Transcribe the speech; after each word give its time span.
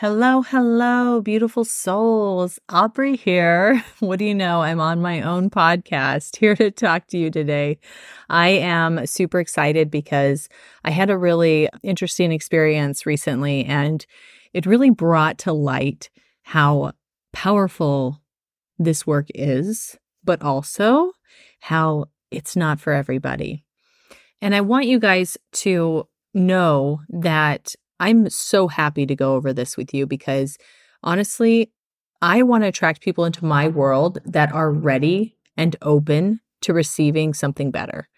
Hello, 0.00 0.40
hello, 0.40 1.20
beautiful 1.20 1.62
souls. 1.62 2.58
Aubrey 2.70 3.16
here. 3.16 3.84
What 4.00 4.18
do 4.18 4.24
you 4.24 4.34
know? 4.34 4.62
I'm 4.62 4.80
on 4.80 5.02
my 5.02 5.20
own 5.20 5.50
podcast 5.50 6.36
here 6.38 6.56
to 6.56 6.70
talk 6.70 7.06
to 7.08 7.18
you 7.18 7.30
today. 7.30 7.78
I 8.30 8.48
am 8.48 9.04
super 9.06 9.40
excited 9.40 9.90
because 9.90 10.48
I 10.86 10.90
had 10.90 11.10
a 11.10 11.18
really 11.18 11.68
interesting 11.82 12.32
experience 12.32 13.04
recently 13.04 13.66
and 13.66 14.06
it 14.54 14.64
really 14.64 14.88
brought 14.88 15.36
to 15.40 15.52
light 15.52 16.08
how 16.44 16.92
powerful 17.34 18.22
this 18.78 19.06
work 19.06 19.26
is, 19.34 19.98
but 20.24 20.40
also 20.40 21.12
how 21.60 22.06
it's 22.30 22.56
not 22.56 22.80
for 22.80 22.94
everybody. 22.94 23.66
And 24.40 24.54
I 24.54 24.62
want 24.62 24.86
you 24.86 24.98
guys 24.98 25.36
to 25.56 26.08
know 26.32 27.02
that 27.10 27.74
I'm 28.00 28.28
so 28.30 28.66
happy 28.66 29.06
to 29.06 29.14
go 29.14 29.34
over 29.34 29.52
this 29.52 29.76
with 29.76 29.94
you 29.94 30.06
because 30.06 30.58
honestly, 31.02 31.70
I 32.22 32.42
want 32.42 32.64
to 32.64 32.68
attract 32.68 33.02
people 33.02 33.24
into 33.24 33.44
my 33.44 33.68
world 33.68 34.18
that 34.24 34.52
are 34.52 34.70
ready 34.72 35.36
and 35.56 35.76
open 35.82 36.40
to 36.62 36.74
receiving 36.74 37.34
something 37.34 37.70
better. 37.70 38.08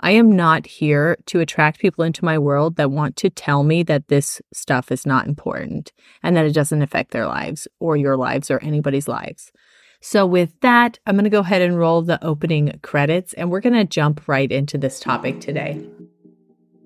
I 0.00 0.12
am 0.12 0.34
not 0.34 0.66
here 0.66 1.16
to 1.26 1.40
attract 1.40 1.80
people 1.80 2.04
into 2.04 2.24
my 2.24 2.38
world 2.38 2.76
that 2.76 2.90
want 2.90 3.16
to 3.16 3.30
tell 3.30 3.62
me 3.62 3.82
that 3.84 4.08
this 4.08 4.40
stuff 4.52 4.90
is 4.90 5.06
not 5.06 5.26
important 5.26 5.92
and 6.22 6.36
that 6.36 6.46
it 6.46 6.54
doesn't 6.54 6.82
affect 6.82 7.10
their 7.12 7.26
lives 7.26 7.68
or 7.80 7.96
your 7.96 8.16
lives 8.16 8.50
or 8.50 8.62
anybody's 8.62 9.08
lives. 9.08 9.52
So, 10.00 10.26
with 10.26 10.60
that, 10.60 10.98
I'm 11.06 11.14
going 11.14 11.24
to 11.24 11.30
go 11.30 11.40
ahead 11.40 11.62
and 11.62 11.78
roll 11.78 12.02
the 12.02 12.22
opening 12.22 12.78
credits 12.82 13.32
and 13.32 13.50
we're 13.50 13.60
going 13.60 13.74
to 13.74 13.84
jump 13.84 14.28
right 14.28 14.50
into 14.50 14.76
this 14.76 15.00
topic 15.00 15.40
today. 15.40 15.88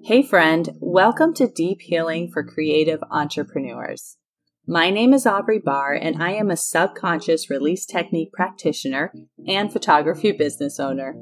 Hey, 0.04 0.22
friend, 0.22 0.70
welcome 0.80 1.34
to 1.34 1.48
Deep 1.48 1.82
Healing 1.82 2.30
for 2.30 2.42
Creative 2.42 3.02
Entrepreneurs. 3.10 4.16
My 4.66 4.90
name 4.90 5.12
is 5.12 5.26
Aubrey 5.26 5.58
Bahr, 5.58 5.92
and 5.92 6.22
I 6.22 6.30
am 6.30 6.50
a 6.50 6.56
subconscious 6.56 7.50
release 7.50 7.84
technique 7.84 8.32
practitioner 8.32 9.12
and 9.46 9.72
photography 9.72 10.32
business 10.32 10.80
owner. 10.80 11.14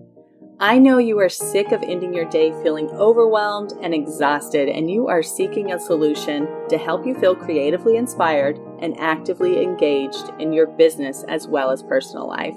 I 0.61 0.78
know 0.78 0.98
you 0.98 1.19
are 1.19 1.28
sick 1.28 1.73
of 1.73 1.83
ending 1.83 2.14
your 2.14 2.28
day 2.28 2.53
feeling 2.62 2.89
overwhelmed 2.91 3.73
and 3.83 3.92
exhausted, 3.92 4.69
and 4.69 4.91
you 4.91 5.08
are 5.08 5.23
seeking 5.23 5.73
a 5.73 5.81
solution 5.81 6.47
to 6.69 6.79
help 6.79 7.06
you 7.06 7.14
feel 7.14 7.34
creatively 7.34 7.97
inspired 7.97 8.58
and 8.81 8.98
actively 9.01 9.62
engaged 9.62 10.31
in 10.39 10.53
your 10.53 10.67
business 10.67 11.25
as 11.29 11.48
well 11.48 11.70
as 11.70 11.83
personal 11.83 12.29
life. 12.29 12.56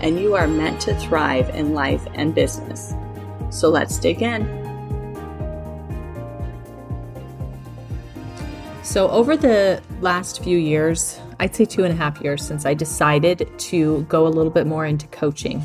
and 0.00 0.20
you 0.20 0.34
are 0.34 0.46
meant 0.46 0.80
to 0.82 0.94
thrive 0.98 1.48
in 1.50 1.74
life 1.74 2.06
and 2.14 2.34
business. 2.34 2.94
So 3.50 3.68
let's 3.68 3.98
dig 3.98 4.22
in. 4.22 4.44
So, 8.82 9.10
over 9.10 9.36
the 9.36 9.82
last 10.00 10.44
few 10.44 10.56
years, 10.56 11.20
I'd 11.40 11.54
say 11.54 11.64
two 11.64 11.84
and 11.84 11.92
a 11.92 11.96
half 11.96 12.20
years 12.20 12.42
since 12.42 12.64
I 12.64 12.72
decided 12.74 13.50
to 13.58 14.02
go 14.02 14.26
a 14.26 14.30
little 14.30 14.52
bit 14.52 14.66
more 14.66 14.86
into 14.86 15.08
coaching. 15.08 15.62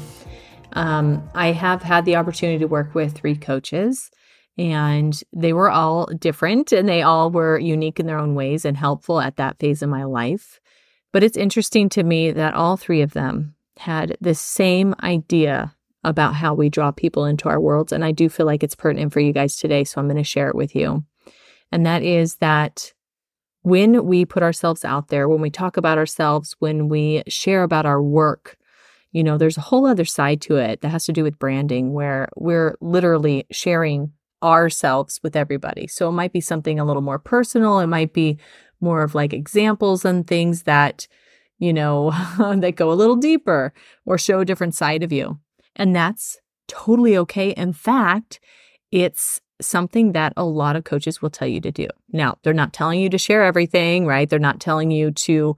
Um, 0.73 1.29
I 1.35 1.51
have 1.51 1.83
had 1.83 2.05
the 2.05 2.15
opportunity 2.15 2.59
to 2.59 2.67
work 2.67 2.95
with 2.95 3.13
three 3.13 3.35
coaches, 3.35 4.09
and 4.57 5.21
they 5.33 5.53
were 5.53 5.69
all 5.69 6.07
different 6.07 6.71
and 6.71 6.87
they 6.89 7.01
all 7.01 7.31
were 7.31 7.57
unique 7.57 7.99
in 7.99 8.05
their 8.05 8.19
own 8.19 8.35
ways 8.35 8.65
and 8.65 8.75
helpful 8.75 9.21
at 9.21 9.37
that 9.37 9.59
phase 9.59 9.81
of 9.81 9.89
my 9.89 10.03
life. 10.03 10.59
But 11.13 11.23
it's 11.23 11.37
interesting 11.37 11.89
to 11.89 12.03
me 12.03 12.31
that 12.31 12.53
all 12.53 12.77
three 12.77 13.01
of 13.01 13.13
them 13.13 13.55
had 13.77 14.17
the 14.21 14.35
same 14.35 14.95
idea 15.01 15.75
about 16.03 16.35
how 16.35 16.53
we 16.53 16.69
draw 16.69 16.91
people 16.91 17.25
into 17.25 17.47
our 17.47 17.59
worlds. 17.59 17.91
And 17.91 18.03
I 18.03 18.11
do 18.11 18.27
feel 18.29 18.45
like 18.45 18.63
it's 18.63 18.75
pertinent 18.75 19.13
for 19.13 19.19
you 19.19 19.33
guys 19.33 19.57
today. 19.57 19.83
So 19.83 19.99
I'm 19.99 20.07
going 20.07 20.17
to 20.17 20.23
share 20.23 20.49
it 20.49 20.55
with 20.55 20.75
you. 20.75 21.03
And 21.71 21.85
that 21.85 22.03
is 22.03 22.35
that 22.37 22.93
when 23.61 24.05
we 24.05 24.25
put 24.25 24.43
ourselves 24.43 24.83
out 24.83 25.09
there, 25.09 25.29
when 25.29 25.41
we 25.41 25.51
talk 25.51 25.77
about 25.77 25.97
ourselves, 25.97 26.55
when 26.59 26.89
we 26.89 27.23
share 27.27 27.63
about 27.63 27.85
our 27.85 28.01
work, 28.01 28.57
you 29.11 29.23
know, 29.23 29.37
there's 29.37 29.57
a 29.57 29.61
whole 29.61 29.85
other 29.85 30.05
side 30.05 30.41
to 30.41 30.55
it 30.55 30.81
that 30.81 30.89
has 30.89 31.05
to 31.05 31.13
do 31.13 31.23
with 31.23 31.37
branding 31.37 31.93
where 31.93 32.29
we're 32.35 32.75
literally 32.81 33.45
sharing 33.51 34.11
ourselves 34.41 35.19
with 35.21 35.35
everybody. 35.35 35.85
So 35.85 36.09
it 36.09 36.13
might 36.13 36.33
be 36.33 36.41
something 36.41 36.79
a 36.79 36.85
little 36.85 37.01
more 37.01 37.19
personal. 37.19 37.79
It 37.79 37.87
might 37.87 38.13
be 38.13 38.39
more 38.79 39.03
of 39.03 39.13
like 39.13 39.33
examples 39.33 40.03
and 40.05 40.25
things 40.25 40.63
that 40.63 41.07
you 41.61 41.71
know, 41.71 42.09
that 42.57 42.75
go 42.75 42.91
a 42.91 42.93
little 42.93 43.15
deeper 43.15 43.71
or 44.05 44.17
show 44.17 44.39
a 44.39 44.45
different 44.45 44.75
side 44.75 45.03
of 45.03 45.13
you. 45.13 45.39
And 45.75 45.95
that's 45.95 46.37
totally 46.67 47.15
okay. 47.17 47.51
In 47.51 47.71
fact, 47.71 48.39
it's 48.91 49.39
something 49.61 50.13
that 50.13 50.33
a 50.35 50.43
lot 50.43 50.75
of 50.75 50.83
coaches 50.83 51.21
will 51.21 51.29
tell 51.29 51.47
you 51.47 51.61
to 51.61 51.71
do. 51.71 51.87
Now, 52.11 52.39
they're 52.41 52.51
not 52.51 52.73
telling 52.73 52.99
you 52.99 53.09
to 53.11 53.17
share 53.19 53.43
everything, 53.43 54.07
right? 54.07 54.27
They're 54.27 54.39
not 54.39 54.59
telling 54.59 54.89
you 54.89 55.11
to, 55.11 55.55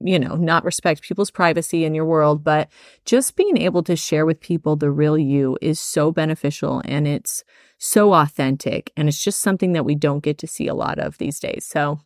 you 0.00 0.18
know, 0.18 0.34
not 0.34 0.64
respect 0.64 1.02
people's 1.02 1.30
privacy 1.30 1.84
in 1.84 1.94
your 1.94 2.06
world, 2.06 2.42
but 2.42 2.70
just 3.04 3.36
being 3.36 3.58
able 3.58 3.82
to 3.82 3.96
share 3.96 4.24
with 4.24 4.40
people 4.40 4.76
the 4.76 4.90
real 4.90 5.18
you 5.18 5.58
is 5.60 5.78
so 5.78 6.10
beneficial 6.10 6.80
and 6.86 7.06
it's 7.06 7.44
so 7.76 8.14
authentic. 8.14 8.90
And 8.96 9.10
it's 9.10 9.22
just 9.22 9.42
something 9.42 9.72
that 9.74 9.84
we 9.84 9.94
don't 9.94 10.24
get 10.24 10.38
to 10.38 10.46
see 10.46 10.68
a 10.68 10.74
lot 10.74 10.98
of 10.98 11.18
these 11.18 11.38
days. 11.38 11.66
So 11.66 12.00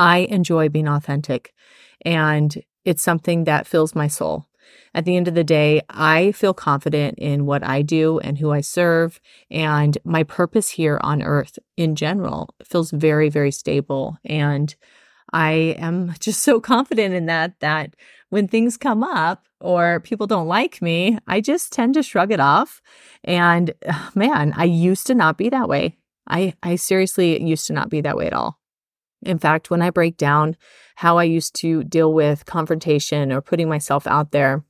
I 0.00 0.20
enjoy 0.30 0.70
being 0.70 0.88
authentic 0.88 1.52
and 2.06 2.56
it's 2.86 3.02
something 3.02 3.44
that 3.44 3.66
fills 3.66 3.94
my 3.94 4.08
soul. 4.08 4.46
At 4.94 5.04
the 5.04 5.16
end 5.16 5.28
of 5.28 5.34
the 5.34 5.44
day, 5.44 5.82
I 5.90 6.32
feel 6.32 6.54
confident 6.54 7.18
in 7.18 7.44
what 7.44 7.62
I 7.62 7.82
do 7.82 8.18
and 8.20 8.38
who 8.38 8.50
I 8.50 8.60
serve, 8.60 9.20
and 9.50 9.98
my 10.04 10.22
purpose 10.22 10.70
here 10.70 10.98
on 11.02 11.22
earth 11.22 11.58
in 11.76 11.94
general 11.94 12.54
feels 12.64 12.90
very, 12.90 13.28
very 13.28 13.50
stable. 13.50 14.18
And 14.24 14.74
I 15.32 15.76
am 15.78 16.14
just 16.20 16.42
so 16.42 16.60
confident 16.60 17.14
in 17.14 17.26
that 17.26 17.60
that 17.60 17.94
when 18.30 18.48
things 18.48 18.76
come 18.76 19.02
up 19.02 19.46
or 19.60 20.00
people 20.00 20.26
don't 20.26 20.48
like 20.48 20.80
me, 20.80 21.18
I 21.26 21.40
just 21.40 21.72
tend 21.72 21.94
to 21.94 22.02
shrug 22.02 22.32
it 22.32 22.40
off. 22.40 22.80
And 23.22 23.74
man, 24.14 24.54
I 24.56 24.64
used 24.64 25.06
to 25.08 25.14
not 25.14 25.36
be 25.36 25.50
that 25.50 25.68
way. 25.68 25.98
I, 26.26 26.54
I 26.62 26.76
seriously 26.76 27.42
used 27.42 27.66
to 27.66 27.72
not 27.72 27.90
be 27.90 28.00
that 28.00 28.16
way 28.16 28.26
at 28.26 28.32
all. 28.32 28.59
In 29.22 29.38
fact, 29.38 29.70
when 29.70 29.82
I 29.82 29.90
break 29.90 30.16
down 30.16 30.56
how 30.96 31.18
I 31.18 31.24
used 31.24 31.54
to 31.56 31.84
deal 31.84 32.12
with 32.12 32.46
confrontation 32.46 33.32
or 33.32 33.40
putting 33.40 33.68
myself 33.68 34.06
out 34.06 34.32
there, 34.32 34.64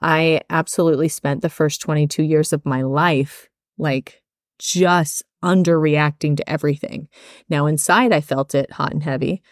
I 0.00 0.42
absolutely 0.50 1.08
spent 1.08 1.42
the 1.42 1.48
first 1.48 1.80
22 1.80 2.22
years 2.22 2.52
of 2.52 2.64
my 2.64 2.82
life 2.82 3.48
like 3.78 4.22
just 4.58 5.22
underreacting 5.42 6.36
to 6.36 6.48
everything. 6.50 7.08
Now, 7.48 7.66
inside, 7.66 8.12
I 8.12 8.20
felt 8.20 8.54
it 8.54 8.72
hot 8.72 8.92
and 8.92 9.02
heavy, 9.02 9.42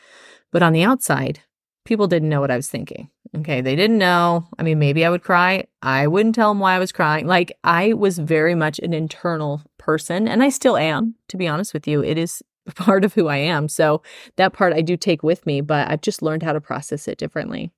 but 0.53 0.63
on 0.63 0.73
the 0.73 0.83
outside, 0.83 1.41
people 1.85 2.09
didn't 2.09 2.29
know 2.29 2.41
what 2.41 2.51
I 2.51 2.57
was 2.57 2.69
thinking. 2.69 3.11
Okay. 3.37 3.61
They 3.61 3.77
didn't 3.77 3.99
know. 3.99 4.47
I 4.59 4.63
mean, 4.63 4.79
maybe 4.79 5.05
I 5.05 5.11
would 5.11 5.23
cry. 5.23 5.67
I 5.83 6.07
wouldn't 6.07 6.35
tell 6.35 6.51
them 6.51 6.59
why 6.59 6.75
I 6.75 6.79
was 6.79 6.93
crying. 6.93 7.27
Like, 7.27 7.57
I 7.65 7.93
was 7.93 8.19
very 8.19 8.55
much 8.55 8.79
an 8.81 8.93
internal 8.93 9.63
person, 9.79 10.27
and 10.27 10.43
I 10.43 10.49
still 10.49 10.77
am, 10.77 11.15
to 11.29 11.37
be 11.37 11.47
honest 11.47 11.73
with 11.73 11.87
you. 11.87 12.03
It 12.03 12.19
is 12.19 12.43
part 12.75 13.05
of 13.05 13.15
who 13.15 13.29
I 13.29 13.39
am. 13.39 13.69
So 13.69 14.03
that 14.37 14.53
part 14.53 14.73
I 14.73 14.81
do 14.81 14.97
take 14.97 15.23
with 15.23 15.47
me, 15.47 15.61
but 15.61 15.91
I've 15.91 16.03
just 16.03 16.23
learned 16.23 16.43
how 16.43 16.53
to 16.53 16.61
process 16.61 17.09
it 17.09 17.19
differently. 17.19 17.73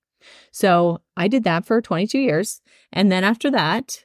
So 0.50 1.01
I 1.16 1.28
did 1.28 1.45
that 1.45 1.65
for 1.65 1.80
22 1.80 2.18
years. 2.18 2.60
And 2.92 3.10
then 3.10 3.24
after 3.24 3.51
that, 3.51 4.04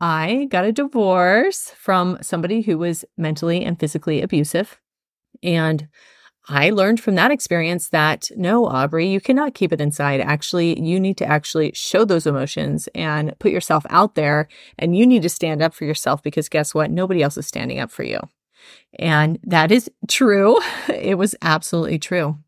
I 0.00 0.48
got 0.50 0.64
a 0.64 0.72
divorce 0.72 1.72
from 1.76 2.18
somebody 2.20 2.62
who 2.62 2.78
was 2.78 3.04
mentally 3.16 3.64
and 3.64 3.78
physically 3.78 4.20
abusive. 4.20 4.80
And 5.42 5.88
I 6.46 6.70
learned 6.70 7.00
from 7.00 7.14
that 7.14 7.30
experience 7.30 7.88
that 7.88 8.30
no, 8.36 8.66
Aubrey, 8.66 9.06
you 9.06 9.20
cannot 9.20 9.54
keep 9.54 9.72
it 9.72 9.80
inside. 9.80 10.20
Actually, 10.20 10.78
you 10.78 11.00
need 11.00 11.16
to 11.18 11.26
actually 11.26 11.72
show 11.74 12.04
those 12.04 12.26
emotions 12.26 12.86
and 12.94 13.34
put 13.38 13.50
yourself 13.50 13.86
out 13.88 14.14
there. 14.14 14.48
And 14.78 14.96
you 14.96 15.06
need 15.06 15.22
to 15.22 15.30
stand 15.30 15.62
up 15.62 15.72
for 15.72 15.84
yourself 15.86 16.22
because 16.22 16.50
guess 16.50 16.74
what? 16.74 16.90
Nobody 16.90 17.22
else 17.22 17.38
is 17.38 17.46
standing 17.46 17.78
up 17.78 17.90
for 17.90 18.02
you. 18.02 18.20
And 18.98 19.38
that 19.42 19.70
is 19.70 19.90
true. 20.08 20.58
It 20.88 21.18
was 21.18 21.34
absolutely 21.42 21.98
true. 21.98 22.38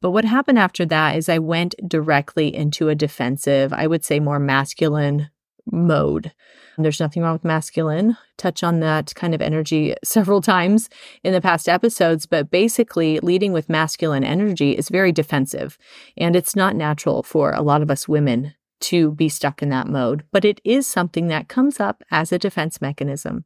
But 0.00 0.10
what 0.10 0.24
happened 0.24 0.58
after 0.58 0.84
that 0.86 1.16
is 1.16 1.28
I 1.28 1.38
went 1.38 1.74
directly 1.86 2.54
into 2.54 2.88
a 2.88 2.94
defensive, 2.94 3.72
I 3.72 3.86
would 3.86 4.04
say 4.04 4.18
more 4.18 4.38
masculine 4.38 5.30
mode. 5.70 6.32
There's 6.78 7.00
nothing 7.00 7.22
wrong 7.22 7.34
with 7.34 7.44
masculine. 7.44 8.16
Touch 8.38 8.62
on 8.62 8.80
that 8.80 9.14
kind 9.14 9.34
of 9.34 9.42
energy 9.42 9.94
several 10.04 10.40
times 10.40 10.88
in 11.22 11.32
the 11.32 11.40
past 11.40 11.68
episodes, 11.68 12.26
but 12.26 12.50
basically, 12.50 13.20
leading 13.20 13.52
with 13.52 13.68
masculine 13.68 14.24
energy 14.24 14.72
is 14.72 14.88
very 14.88 15.12
defensive. 15.12 15.76
And 16.16 16.34
it's 16.34 16.56
not 16.56 16.76
natural 16.76 17.22
for 17.22 17.52
a 17.52 17.62
lot 17.62 17.82
of 17.82 17.90
us 17.90 18.08
women 18.08 18.54
to 18.80 19.12
be 19.12 19.28
stuck 19.28 19.62
in 19.62 19.68
that 19.68 19.88
mode, 19.88 20.24
but 20.32 20.44
it 20.44 20.58
is 20.64 20.86
something 20.86 21.28
that 21.28 21.48
comes 21.48 21.80
up 21.80 22.02
as 22.10 22.32
a 22.32 22.38
defense 22.38 22.80
mechanism. 22.80 23.44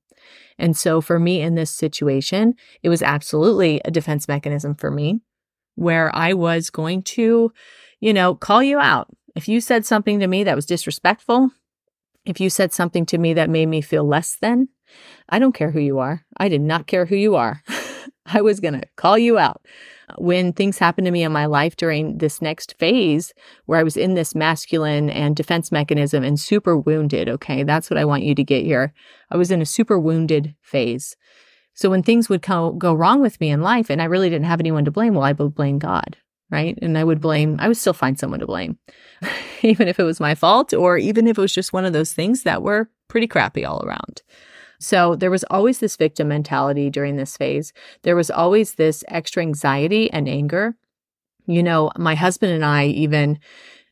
And 0.58 0.76
so 0.76 1.00
for 1.00 1.18
me 1.18 1.40
in 1.40 1.54
this 1.54 1.70
situation, 1.70 2.54
it 2.82 2.88
was 2.88 3.02
absolutely 3.02 3.80
a 3.84 3.90
defense 3.90 4.28
mechanism 4.28 4.74
for 4.74 4.90
me 4.90 5.20
where 5.74 6.14
I 6.14 6.34
was 6.34 6.70
going 6.70 7.02
to, 7.02 7.52
you 8.00 8.12
know, 8.12 8.34
call 8.34 8.62
you 8.62 8.78
out. 8.78 9.08
If 9.34 9.48
you 9.48 9.60
said 9.60 9.84
something 9.84 10.20
to 10.20 10.26
me 10.26 10.44
that 10.44 10.56
was 10.56 10.66
disrespectful, 10.66 11.50
if 12.24 12.40
you 12.40 12.48
said 12.48 12.72
something 12.72 13.04
to 13.06 13.18
me 13.18 13.34
that 13.34 13.50
made 13.50 13.66
me 13.66 13.80
feel 13.80 14.04
less 14.04 14.36
than, 14.40 14.68
I 15.28 15.38
don't 15.38 15.54
care 15.54 15.70
who 15.70 15.80
you 15.80 15.98
are. 15.98 16.24
I 16.36 16.48
did 16.48 16.60
not 16.60 16.86
care 16.86 17.06
who 17.06 17.16
you 17.16 17.34
are. 17.34 17.62
I 18.26 18.40
was 18.40 18.60
going 18.60 18.80
to 18.80 18.86
call 18.96 19.18
you 19.18 19.38
out. 19.38 19.62
When 20.18 20.52
things 20.52 20.78
happened 20.78 21.06
to 21.06 21.10
me 21.10 21.22
in 21.22 21.32
my 21.32 21.46
life 21.46 21.76
during 21.76 22.18
this 22.18 22.42
next 22.42 22.74
phase, 22.78 23.32
where 23.66 23.78
I 23.78 23.82
was 23.82 23.96
in 23.96 24.14
this 24.14 24.34
masculine 24.34 25.10
and 25.10 25.34
defense 25.34 25.72
mechanism 25.72 26.22
and 26.24 26.38
super 26.38 26.76
wounded, 26.76 27.28
okay, 27.28 27.62
that's 27.62 27.90
what 27.90 27.98
I 27.98 28.04
want 28.04 28.22
you 28.22 28.34
to 28.34 28.44
get 28.44 28.64
here. 28.64 28.92
I 29.30 29.36
was 29.36 29.50
in 29.50 29.62
a 29.62 29.66
super 29.66 29.98
wounded 29.98 30.54
phase. 30.62 31.16
So 31.74 31.90
when 31.90 32.02
things 32.02 32.28
would 32.28 32.42
co- 32.42 32.72
go 32.72 32.94
wrong 32.94 33.20
with 33.20 33.40
me 33.40 33.50
in 33.50 33.62
life 33.62 33.90
and 33.90 34.00
I 34.00 34.04
really 34.04 34.30
didn't 34.30 34.46
have 34.46 34.60
anyone 34.60 34.84
to 34.84 34.90
blame, 34.90 35.14
well, 35.14 35.24
I 35.24 35.32
would 35.32 35.54
blame 35.54 35.78
God, 35.78 36.16
right? 36.50 36.78
And 36.80 36.96
I 36.96 37.02
would 37.02 37.20
blame, 37.20 37.56
I 37.58 37.66
would 37.66 37.76
still 37.76 37.92
find 37.92 38.18
someone 38.18 38.40
to 38.40 38.46
blame, 38.46 38.78
even 39.62 39.88
if 39.88 39.98
it 39.98 40.04
was 40.04 40.20
my 40.20 40.34
fault 40.34 40.72
or 40.72 40.96
even 40.96 41.26
if 41.26 41.36
it 41.36 41.40
was 41.40 41.52
just 41.52 41.72
one 41.72 41.84
of 41.84 41.92
those 41.92 42.12
things 42.12 42.44
that 42.44 42.62
were 42.62 42.88
pretty 43.08 43.26
crappy 43.26 43.64
all 43.64 43.84
around. 43.84 44.22
So 44.78 45.16
there 45.16 45.30
was 45.30 45.44
always 45.50 45.78
this 45.78 45.96
victim 45.96 46.28
mentality 46.28 46.90
during 46.90 47.16
this 47.16 47.36
phase. 47.36 47.72
There 48.02 48.16
was 48.16 48.30
always 48.30 48.74
this 48.74 49.04
extra 49.08 49.42
anxiety 49.42 50.10
and 50.12 50.28
anger. 50.28 50.76
You 51.46 51.62
know, 51.62 51.90
my 51.96 52.14
husband 52.14 52.52
and 52.52 52.64
I 52.64 52.86
even 52.86 53.38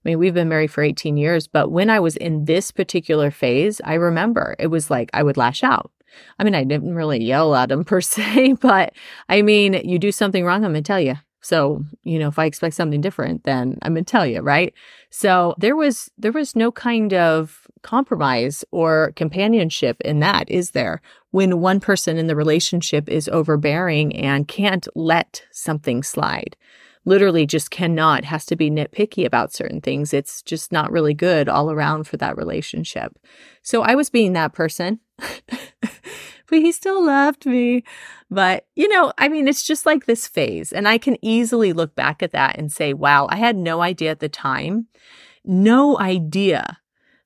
I 0.04 0.08
mean, 0.08 0.18
we've 0.18 0.34
been 0.34 0.48
married 0.48 0.72
for 0.72 0.82
18 0.82 1.16
years, 1.16 1.46
but 1.46 1.70
when 1.70 1.88
I 1.88 2.00
was 2.00 2.16
in 2.16 2.46
this 2.46 2.72
particular 2.72 3.30
phase, 3.30 3.80
I 3.84 3.94
remember 3.94 4.56
it 4.58 4.66
was 4.66 4.90
like 4.90 5.10
I 5.12 5.22
would 5.22 5.36
lash 5.36 5.62
out. 5.62 5.92
I 6.38 6.44
mean, 6.44 6.56
I 6.56 6.64
didn't 6.64 6.94
really 6.94 7.22
yell 7.22 7.54
at 7.54 7.70
him 7.70 7.84
per 7.92 8.00
se, 8.00 8.54
but 8.54 8.92
I 9.28 9.42
mean, 9.42 9.74
you 9.74 9.98
do 9.98 10.12
something 10.12 10.44
wrong, 10.44 10.64
I'm 10.64 10.72
going 10.72 10.82
to 10.82 10.86
tell 10.86 11.00
you. 11.00 11.14
So, 11.40 11.84
you 12.04 12.20
know, 12.20 12.28
if 12.28 12.38
I 12.38 12.44
expect 12.44 12.76
something 12.76 13.00
different, 13.00 13.42
then 13.44 13.78
I'm 13.82 13.94
going 13.94 14.04
to 14.04 14.10
tell 14.10 14.24
you, 14.24 14.40
right? 14.40 14.72
So 15.10 15.54
there 15.58 15.74
was, 15.74 16.08
there 16.16 16.30
was 16.30 16.54
no 16.54 16.70
kind 16.70 17.12
of 17.14 17.61
compromise 17.82 18.64
or 18.70 19.12
companionship 19.16 20.00
in 20.02 20.20
that, 20.20 20.50
is 20.50 20.70
there? 20.70 21.00
When 21.30 21.60
one 21.60 21.80
person 21.80 22.18
in 22.18 22.26
the 22.26 22.36
relationship 22.36 23.08
is 23.08 23.28
overbearing 23.28 24.14
and 24.16 24.48
can't 24.48 24.86
let 24.94 25.42
something 25.50 26.02
slide, 26.02 26.56
literally 27.04 27.46
just 27.46 27.70
cannot, 27.70 28.24
has 28.24 28.46
to 28.46 28.56
be 28.56 28.70
nitpicky 28.70 29.24
about 29.24 29.52
certain 29.52 29.80
things. 29.80 30.14
It's 30.14 30.42
just 30.42 30.72
not 30.72 30.92
really 30.92 31.14
good 31.14 31.48
all 31.48 31.70
around 31.70 32.06
for 32.06 32.16
that 32.18 32.36
relationship. 32.36 33.18
So 33.62 33.82
I 33.82 33.94
was 33.94 34.10
being 34.10 34.32
that 34.34 34.52
person. 34.52 35.00
but 36.52 36.58
he 36.58 36.70
still 36.70 37.04
loved 37.04 37.46
me. 37.46 37.82
But, 38.30 38.66
you 38.76 38.88
know, 38.88 39.12
I 39.18 39.28
mean, 39.28 39.48
it's 39.48 39.66
just 39.66 39.86
like 39.86 40.06
this 40.06 40.26
phase. 40.26 40.72
And 40.72 40.86
I 40.86 40.98
can 40.98 41.16
easily 41.22 41.72
look 41.72 41.94
back 41.94 42.22
at 42.22 42.32
that 42.32 42.58
and 42.58 42.70
say, 42.70 42.92
wow, 42.92 43.26
I 43.30 43.36
had 43.36 43.56
no 43.56 43.80
idea 43.80 44.10
at 44.10 44.20
the 44.20 44.28
time, 44.28 44.86
no 45.44 45.98
idea 45.98 46.78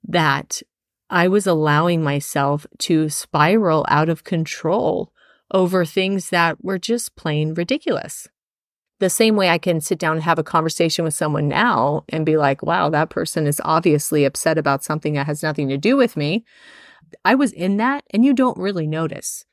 that 0.06 0.62
I 1.10 1.28
was 1.28 1.46
allowing 1.46 2.02
myself 2.02 2.66
to 2.80 3.08
spiral 3.08 3.84
out 3.88 4.08
of 4.08 4.24
control 4.24 5.12
over 5.52 5.84
things 5.84 6.30
that 6.30 6.62
were 6.64 6.78
just 6.78 7.16
plain 7.16 7.54
ridiculous. 7.54 8.28
The 8.98 9.10
same 9.10 9.36
way 9.36 9.50
I 9.50 9.58
can 9.58 9.80
sit 9.80 9.98
down 9.98 10.14
and 10.14 10.22
have 10.22 10.38
a 10.38 10.44
conversation 10.44 11.04
with 11.04 11.14
someone 11.14 11.48
now 11.48 12.04
and 12.08 12.24
be 12.24 12.36
like, 12.36 12.62
wow, 12.62 12.88
that 12.90 13.10
person 13.10 13.46
is 13.46 13.60
obviously 13.64 14.24
upset 14.24 14.58
about 14.58 14.82
something 14.82 15.14
that 15.14 15.26
has 15.26 15.42
nothing 15.42 15.68
to 15.68 15.76
do 15.76 15.96
with 15.96 16.16
me. 16.16 16.44
I 17.24 17.34
was 17.34 17.52
in 17.52 17.76
that 17.76 18.04
and 18.10 18.24
you 18.24 18.32
don't 18.32 18.58
really 18.58 18.86
notice. 18.86 19.44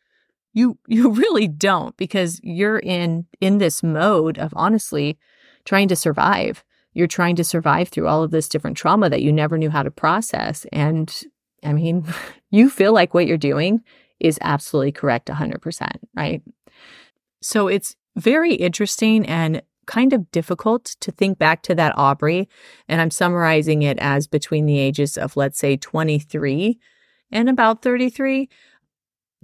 You 0.54 0.78
you 0.88 1.10
really 1.12 1.48
don't 1.48 1.96
because 1.98 2.40
you're 2.42 2.80
in 2.80 3.26
in 3.42 3.58
this 3.58 3.84
mode 3.84 4.38
of 4.38 4.54
honestly 4.56 5.20
trying 5.66 5.88
to 5.90 5.96
survive. 5.96 6.64
You're 6.94 7.08
trying 7.08 7.36
to 7.38 7.44
survive 7.44 7.90
through 7.90 8.08
all 8.08 8.24
of 8.24 8.32
this 8.32 8.50
different 8.50 8.78
trauma 8.78 9.10
that 9.10 9.22
you 9.22 9.32
never 9.32 9.58
knew 9.58 9.70
how 9.70 9.84
to 9.84 9.92
process 9.92 10.66
and 10.72 11.26
I 11.64 11.74
mean, 11.74 12.06
you 12.52 12.70
feel 12.70 12.94
like 12.94 13.14
what 13.14 13.28
you're 13.28 13.38
doing 13.38 13.84
is 14.20 14.40
absolutely 14.42 14.92
correct 14.92 15.28
100%, 15.28 15.90
right? 16.16 16.42
So 17.42 17.68
it's 17.68 17.96
very 18.16 18.54
interesting 18.54 19.26
and 19.26 19.62
kind 19.86 20.14
of 20.14 20.32
difficult 20.32 20.96
to 21.02 21.12
think 21.12 21.38
back 21.38 21.62
to 21.64 21.76
that 21.76 21.98
Aubrey. 21.98 22.48
And 22.88 23.02
I'm 23.02 23.12
summarizing 23.12 23.82
it 23.82 23.98
as 24.00 24.28
between 24.28 24.66
the 24.66 24.80
ages 24.80 25.18
of, 25.18 25.36
let's 25.36 25.60
say, 25.60 25.76
23 25.76 26.80
and 27.32 27.50
about 27.50 27.82
33 27.82 28.50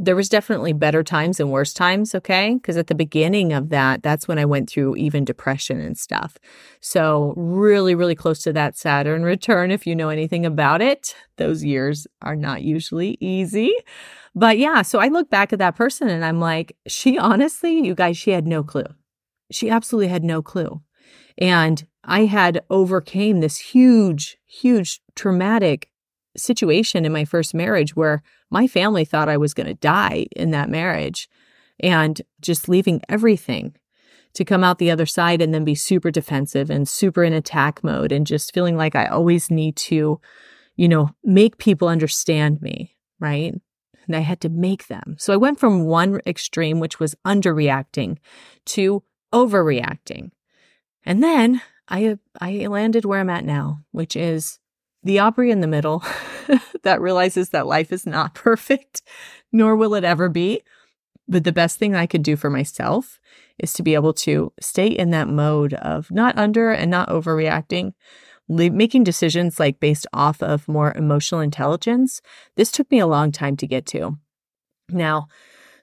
there 0.02 0.16
was 0.16 0.30
definitely 0.30 0.72
better 0.72 1.04
times 1.04 1.42
and 1.42 1.52
worse 1.52 1.74
times, 1.74 2.16
okay? 2.16 2.54
Because 2.54 2.78
at 2.78 2.88
the 2.88 2.96
beginning 2.96 3.52
of 3.52 3.68
that, 3.70 4.02
that's 4.02 4.30
when 4.30 4.40
I 4.40 4.46
went 4.46 4.70
through 4.70 4.96
even 4.96 5.26
depression 5.26 5.82
and 5.82 5.98
stuff. 5.98 6.38
So, 6.80 7.34
really, 7.36 7.96
really 7.96 8.16
close 8.16 8.42
to 8.44 8.54
that 8.54 8.78
Saturn 8.78 9.24
return, 9.24 9.72
if 9.72 9.86
you 9.86 9.96
know 9.96 10.08
anything 10.08 10.46
about 10.46 10.82
it. 10.82 11.16
Those 11.36 11.66
years 11.66 12.08
are 12.22 12.36
not 12.36 12.62
usually 12.62 13.18
easy. 13.20 13.76
But 14.34 14.58
yeah, 14.58 14.84
so 14.84 15.00
I 15.00 15.10
look 15.10 15.30
back 15.30 15.52
at 15.52 15.60
that 15.60 15.76
person 15.76 16.08
and 16.08 16.24
I'm 16.24 16.40
like, 16.40 16.78
she 16.88 17.18
honestly, 17.20 17.86
you 17.86 17.94
guys, 17.94 18.18
she 18.18 18.32
had 18.32 18.48
no 18.48 18.64
clue. 18.64 18.86
She 19.52 19.70
absolutely 19.70 20.08
had 20.08 20.24
no 20.24 20.42
clue. 20.42 20.82
And 21.38 21.86
I 22.04 22.26
had 22.26 22.64
overcame 22.70 23.40
this 23.42 23.58
huge, 23.58 24.38
huge 24.46 25.02
traumatic 25.16 25.89
situation 26.40 27.06
in 27.06 27.12
my 27.12 27.26
first 27.26 27.54
marriage 27.54 27.96
where 27.96 28.22
my 28.50 28.68
family 28.68 29.06
thought 29.06 29.30
I 29.30 29.38
was 29.38 29.54
going 29.54 29.68
to 29.68 29.74
die 29.74 30.28
in 30.36 30.52
that 30.52 30.70
marriage 30.70 31.30
and 31.80 32.22
just 32.42 32.68
leaving 32.68 33.02
everything 33.08 33.76
to 34.34 34.46
come 34.46 34.64
out 34.64 34.78
the 34.78 34.92
other 34.92 35.06
side 35.06 35.42
and 35.42 35.54
then 35.54 35.64
be 35.64 35.76
super 35.76 36.12
defensive 36.12 36.70
and 36.70 36.88
super 36.88 37.24
in 37.24 37.34
attack 37.34 37.84
mode 37.84 38.12
and 38.12 38.28
just 38.28 38.54
feeling 38.54 38.78
like 38.78 38.96
I 38.96 39.08
always 39.08 39.50
need 39.50 39.76
to, 39.78 40.20
you 40.76 40.88
know, 40.88 41.10
make 41.24 41.58
people 41.58 41.88
understand 41.88 42.62
me, 42.62 42.96
right? 43.20 43.54
And 44.08 44.16
I 44.16 44.20
had 44.20 44.42
to 44.42 44.50
make 44.50 44.88
them. 44.88 45.16
So 45.18 45.34
I 45.34 45.38
went 45.38 45.60
from 45.60 45.86
one 45.86 46.20
extreme, 46.26 46.80
which 46.80 47.00
was 47.00 47.16
underreacting, 47.26 48.18
to 48.68 49.04
overreacting. 49.34 50.32
And 51.06 51.24
then 51.24 51.62
I 51.88 52.06
uh, 52.08 52.16
I 52.40 52.68
landed 52.68 53.06
where 53.06 53.20
I'm 53.20 53.30
at 53.30 53.46
now, 53.46 53.82
which 53.92 54.16
is 54.16 54.59
the 55.04 55.20
Aubrey 55.20 55.52
in 55.52 55.62
the 55.62 55.68
middle 55.68 56.04
that 56.84 57.02
realizes 57.02 57.50
that 57.50 57.68
life 57.68 57.92
is 57.92 58.06
not 58.06 58.34
perfect, 58.34 59.02
nor 59.52 59.76
will 59.76 59.96
it 59.96 60.04
ever 60.04 60.30
be. 60.30 60.62
But 61.28 61.44
the 61.44 61.52
best 61.52 61.78
thing 61.78 61.96
I 61.96 62.08
could 62.08 62.24
do 62.24 62.36
for 62.36 62.50
myself 62.50 63.20
is 63.60 63.74
to 63.74 63.84
be 63.84 63.94
able 63.94 64.14
to 64.14 64.52
stay 64.60 64.88
in 64.88 65.12
that 65.12 65.28
mode 65.28 65.74
of 65.76 66.10
not 66.10 66.38
under 66.38 66.72
and 66.72 66.90
not 66.90 67.10
overreacting, 67.10 67.94
making 68.48 69.04
decisions 69.04 69.60
like 69.60 69.80
based 69.80 70.08
off 70.12 70.42
of 70.42 70.68
more 70.68 70.92
emotional 70.96 71.42
intelligence. 71.42 72.22
This 72.56 72.72
took 72.72 72.90
me 72.90 72.98
a 72.98 73.06
long 73.06 73.32
time 73.32 73.58
to 73.58 73.68
get 73.68 73.86
to. 73.88 74.18
Now, 74.90 75.28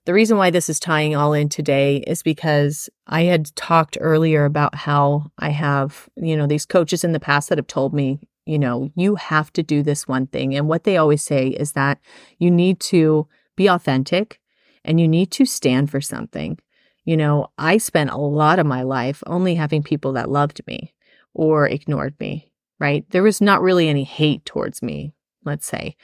the 0.05 0.15
reason 0.15 0.37
why 0.37 0.51
this 0.51 0.69
is 0.69 0.81
tying 0.81 1.15
all 1.15 1.33
in 1.33 1.49
today 1.49 1.99
is 1.99 2.23
because 2.23 2.89
I 3.07 3.23
had 3.23 3.55
talked 3.57 3.99
earlier 4.01 4.45
about 4.45 4.75
how 4.75 5.31
I 5.39 5.51
have, 5.51 6.09
you 6.17 6.37
know, 6.37 6.47
these 6.47 6.67
coaches 6.67 7.05
in 7.05 7.13
the 7.13 7.21
past 7.21 7.49
that 7.49 7.59
have 7.59 7.67
told 7.67 7.93
me, 7.93 8.21
you 8.47 8.59
know, 8.59 8.91
you 8.95 9.17
have 9.17 9.53
to 9.55 9.63
do 9.63 9.83
this 9.83 10.07
one 10.07 10.29
thing. 10.29 10.55
And 10.55 10.69
what 10.69 10.85
they 10.85 10.97
always 10.97 11.23
say 11.23 11.49
is 11.49 11.73
that 11.73 11.99
you 12.39 12.51
need 12.51 12.81
to 12.81 13.27
be 13.57 13.67
authentic 13.67 14.41
and 14.85 15.01
you 15.01 15.09
need 15.09 15.33
to 15.33 15.45
stand 15.45 15.91
for 15.91 16.01
something. 16.01 16.59
You 17.05 17.17
know, 17.17 17.49
I 17.59 17.79
spent 17.79 18.11
a 18.11 18.17
lot 18.17 18.59
of 18.59 18.67
my 18.67 18.83
life 18.83 19.23
only 19.27 19.57
having 19.57 19.83
people 19.83 20.13
that 20.13 20.31
loved 20.31 20.61
me 20.67 20.95
or 21.35 21.67
ignored 21.67 22.15
me, 22.21 22.53
right? 22.79 23.05
There 23.11 23.23
was 23.23 23.41
not 23.41 23.63
really 23.63 23.89
any 23.89 24.05
hate 24.05 24.45
towards 24.45 24.81
me, 24.81 25.13
let's 25.45 25.67
say. 25.67 25.97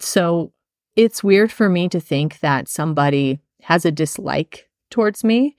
So 0.00 0.52
it's 0.96 1.24
weird 1.24 1.52
for 1.52 1.68
me 1.68 1.88
to 1.88 2.00
think 2.00 2.40
that 2.40 2.68
somebody 2.68 3.40
has 3.62 3.84
a 3.84 3.92
dislike 3.92 4.68
towards 4.90 5.22
me. 5.22 5.56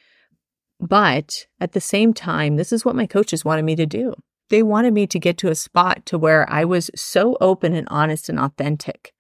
But 0.80 1.48
at 1.62 1.72
the 1.72 1.82
same 1.82 2.14
time, 2.14 2.58
this 2.58 2.74
is 2.74 2.84
what 2.84 2.96
my 2.96 3.08
coaches 3.08 3.46
wanted 3.46 3.64
me 3.64 3.78
to 3.78 3.86
do 3.86 4.14
they 4.50 4.64
wanted 4.64 4.94
me 4.94 5.08
to 5.08 5.20
get 5.20 5.38
to 5.40 5.50
a 5.50 5.56
spot 5.56 6.06
to 6.08 6.18
where 6.18 6.50
I 6.50 6.66
was 6.66 6.92
so 6.96 7.38
open 7.42 7.74
and 7.74 7.88
honest 7.90 8.30
and 8.30 8.40
authentic 8.40 9.14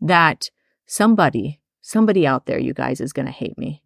that 0.00 0.50
somebody, 0.86 1.60
somebody 1.80 2.26
out 2.26 2.46
there, 2.46 2.58
you 2.58 2.74
guys, 2.74 3.00
is 3.00 3.12
going 3.12 3.26
to 3.26 3.32
hate 3.32 3.58
me. 3.58 3.82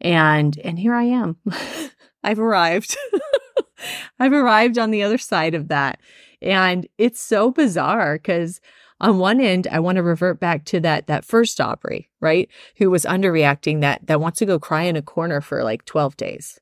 And, 0.00 0.58
and 0.58 0.78
here 0.78 0.94
I 0.94 1.04
am. 1.04 1.36
I've 2.22 2.38
arrived. 2.38 2.96
I've 4.18 4.32
arrived 4.32 4.78
on 4.78 4.90
the 4.90 5.02
other 5.02 5.18
side 5.18 5.54
of 5.54 5.68
that. 5.68 6.00
And 6.42 6.86
it's 6.98 7.20
so 7.20 7.50
bizarre 7.50 8.16
because 8.16 8.60
on 9.00 9.18
one 9.18 9.40
end, 9.40 9.66
I 9.70 9.80
want 9.80 9.96
to 9.96 10.02
revert 10.02 10.40
back 10.40 10.64
to 10.66 10.80
that 10.80 11.06
that 11.06 11.24
first 11.24 11.60
Aubrey, 11.60 12.10
right? 12.20 12.48
Who 12.78 12.90
was 12.90 13.04
underreacting 13.04 13.80
that 13.80 14.06
that 14.06 14.20
wants 14.20 14.38
to 14.38 14.46
go 14.46 14.58
cry 14.58 14.82
in 14.82 14.96
a 14.96 15.02
corner 15.02 15.40
for 15.40 15.62
like 15.62 15.84
12 15.84 16.16
days. 16.16 16.58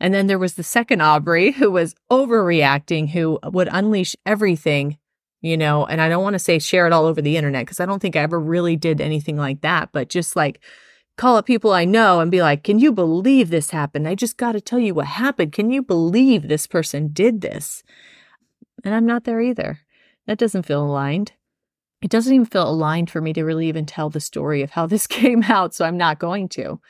And 0.00 0.12
then 0.12 0.26
there 0.26 0.38
was 0.38 0.54
the 0.54 0.62
second 0.62 1.00
Aubrey 1.00 1.50
who 1.52 1.70
was 1.70 1.94
overreacting, 2.10 3.10
who 3.10 3.38
would 3.44 3.68
unleash 3.70 4.16
everything, 4.26 4.98
you 5.40 5.56
know, 5.56 5.86
and 5.86 6.00
I 6.00 6.08
don't 6.08 6.22
want 6.22 6.34
to 6.34 6.38
say 6.38 6.58
share 6.58 6.86
it 6.86 6.92
all 6.92 7.06
over 7.06 7.22
the 7.22 7.36
internet 7.36 7.66
because 7.66 7.80
I 7.80 7.86
don't 7.86 8.00
think 8.00 8.16
I 8.16 8.20
ever 8.20 8.40
really 8.40 8.76
did 8.76 9.00
anything 9.00 9.36
like 9.36 9.60
that, 9.62 9.90
but 9.92 10.08
just 10.08 10.36
like 10.36 10.60
call 11.16 11.36
up 11.36 11.46
people 11.46 11.72
I 11.72 11.84
know 11.84 12.20
and 12.20 12.30
be 12.30 12.40
like, 12.40 12.64
Can 12.64 12.78
you 12.78 12.92
believe 12.92 13.50
this 13.50 13.70
happened? 13.70 14.08
I 14.08 14.14
just 14.14 14.38
got 14.38 14.52
to 14.52 14.60
tell 14.60 14.78
you 14.78 14.94
what 14.94 15.06
happened. 15.06 15.52
Can 15.52 15.70
you 15.70 15.82
believe 15.82 16.48
this 16.48 16.66
person 16.66 17.08
did 17.12 17.42
this? 17.42 17.82
And 18.84 18.94
I'm 18.94 19.04
not 19.04 19.24
there 19.24 19.40
either. 19.40 19.80
That 20.26 20.38
doesn't 20.38 20.64
feel 20.66 20.84
aligned. 20.84 21.32
It 22.00 22.10
doesn't 22.10 22.32
even 22.32 22.46
feel 22.46 22.68
aligned 22.68 23.10
for 23.10 23.20
me 23.20 23.32
to 23.32 23.42
really 23.42 23.66
even 23.66 23.84
tell 23.84 24.08
the 24.08 24.20
story 24.20 24.62
of 24.62 24.70
how 24.70 24.86
this 24.86 25.06
came 25.18 25.42
out. 25.44 25.74
So 25.74 25.84
I'm 25.84 25.98
not 25.98 26.18
going 26.18 26.48
to. 26.50 26.80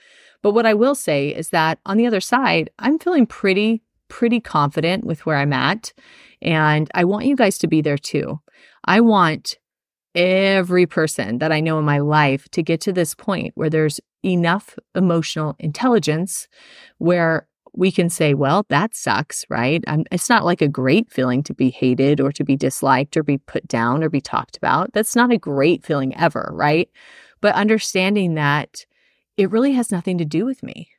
But 0.43 0.53
what 0.53 0.67
I 0.67 0.75
will 0.75 0.95
say 0.95 1.29
is 1.29 1.51
that 1.51 1.79
on 1.87 1.97
the 1.97 2.07
other 2.07 2.21
side, 2.21 2.71
I'm 2.79 2.99
feeling 2.99 3.27
pretty, 3.27 3.83
pretty 4.09 4.41
confident 4.41 5.05
with 5.05 5.27
where 5.27 5.37
I'm 5.37 5.53
at. 5.53 5.93
And 6.41 6.89
I 6.95 7.05
want 7.05 7.27
you 7.27 7.37
guys 7.37 7.59
to 7.59 7.67
be 7.67 7.81
there 7.81 7.99
too. 7.99 8.41
I 8.85 9.01
want 9.01 9.59
every 10.15 10.87
person 10.87 11.39
that 11.39 11.53
I 11.53 11.61
know 11.61 11.79
in 11.79 11.85
my 11.85 11.99
life 11.99 12.49
to 12.51 12.63
get 12.63 12.81
to 12.83 12.93
this 12.93 13.15
point 13.15 13.53
where 13.55 13.71
there's 13.71 14.01
enough 14.25 14.79
emotional 14.95 15.55
intelligence 15.59 16.49
where 16.99 17.47
we 17.75 17.93
can 17.93 18.09
say, 18.11 18.35
well, 18.35 18.65
that 18.71 18.95
sucks, 18.97 19.45
right? 19.49 19.85
I'm, 19.87 20.05
it's 20.11 20.29
not 20.29 20.45
like 20.45 20.63
a 20.63 20.69
great 20.69 21.13
feeling 21.13 21.43
to 21.45 21.55
be 21.55 21.71
hated 21.71 22.21
or 22.21 22.33
to 22.33 22.43
be 22.43 22.57
disliked 22.57 23.17
or 23.17 23.23
be 23.23 23.39
put 23.39 23.69
down 23.69 24.03
or 24.03 24.09
be 24.09 24.21
talked 24.21 24.57
about. 24.57 24.93
That's 24.93 25.15
not 25.15 25.31
a 25.31 25.39
great 25.39 25.85
feeling 25.85 26.17
ever, 26.17 26.51
right? 26.53 26.89
But 27.41 27.55
understanding 27.55 28.35
that 28.35 28.85
it 29.39 29.51
really 29.51 29.73
has 29.73 29.93
nothing 29.93 30.19
to 30.19 30.25
do 30.25 30.45
with 30.45 30.63
me, 30.65 30.91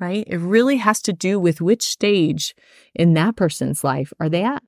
right? 0.00 0.24
It 0.26 0.38
really 0.38 0.78
has 0.78 1.00
to 1.02 1.12
do 1.12 1.38
with 1.38 1.60
which 1.60 1.82
stage 1.82 2.54
in 2.92 3.14
that 3.14 3.36
person's 3.36 3.84
life 3.84 4.12
are 4.18 4.28
they 4.28 4.42
at. 4.42 4.64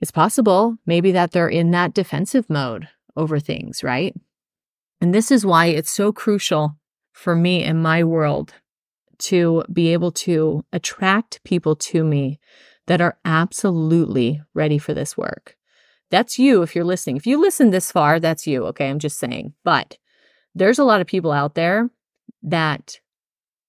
It's 0.00 0.10
possible 0.10 0.76
maybe 0.86 1.10
that 1.12 1.32
they're 1.32 1.48
in 1.48 1.70
that 1.72 1.94
defensive 1.94 2.48
mode 2.48 2.86
over 3.16 3.40
things, 3.40 3.82
right? 3.82 4.14
And 5.00 5.14
this 5.14 5.30
is 5.30 5.46
why 5.46 5.66
it's 5.66 5.90
so 5.90 6.12
crucial 6.12 6.76
for 7.12 7.34
me 7.34 7.64
in 7.64 7.80
my 7.80 8.04
world 8.04 8.52
to 9.20 9.64
be 9.72 9.92
able 9.92 10.12
to 10.12 10.64
attract 10.72 11.42
people 11.44 11.74
to 11.76 12.04
me 12.04 12.38
that 12.86 13.00
are 13.00 13.18
absolutely 13.24 14.42
ready 14.52 14.78
for 14.78 14.92
this 14.92 15.16
work. 15.16 15.56
That's 16.10 16.38
you 16.38 16.62
if 16.62 16.74
you're 16.74 16.84
listening. 16.84 17.16
If 17.16 17.26
you 17.26 17.40
listen 17.40 17.70
this 17.70 17.90
far, 17.90 18.20
that's 18.20 18.46
you. 18.46 18.66
Okay. 18.66 18.90
I'm 18.90 18.98
just 18.98 19.18
saying. 19.18 19.54
But 19.64 19.96
there's 20.54 20.78
a 20.78 20.84
lot 20.84 21.00
of 21.00 21.06
people 21.06 21.32
out 21.32 21.54
there 21.54 21.88
that 22.42 23.00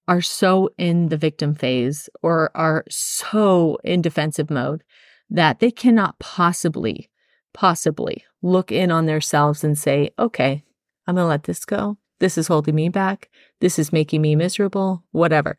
are 0.07 0.21
so 0.21 0.69
in 0.77 1.09
the 1.09 1.17
victim 1.17 1.55
phase 1.55 2.09
or 2.21 2.51
are 2.55 2.83
so 2.89 3.77
in 3.83 4.01
defensive 4.01 4.49
mode 4.49 4.83
that 5.29 5.59
they 5.59 5.71
cannot 5.71 6.19
possibly, 6.19 7.09
possibly 7.53 8.25
look 8.41 8.71
in 8.71 8.91
on 8.91 9.05
themselves 9.05 9.63
and 9.63 9.77
say, 9.77 10.09
okay, 10.19 10.63
I'm 11.07 11.15
going 11.15 11.25
to 11.25 11.29
let 11.29 11.43
this 11.43 11.63
go. 11.65 11.97
This 12.19 12.37
is 12.37 12.47
holding 12.47 12.75
me 12.75 12.89
back. 12.89 13.29
This 13.61 13.79
is 13.79 13.93
making 13.93 14.21
me 14.21 14.35
miserable, 14.35 15.03
whatever. 15.11 15.57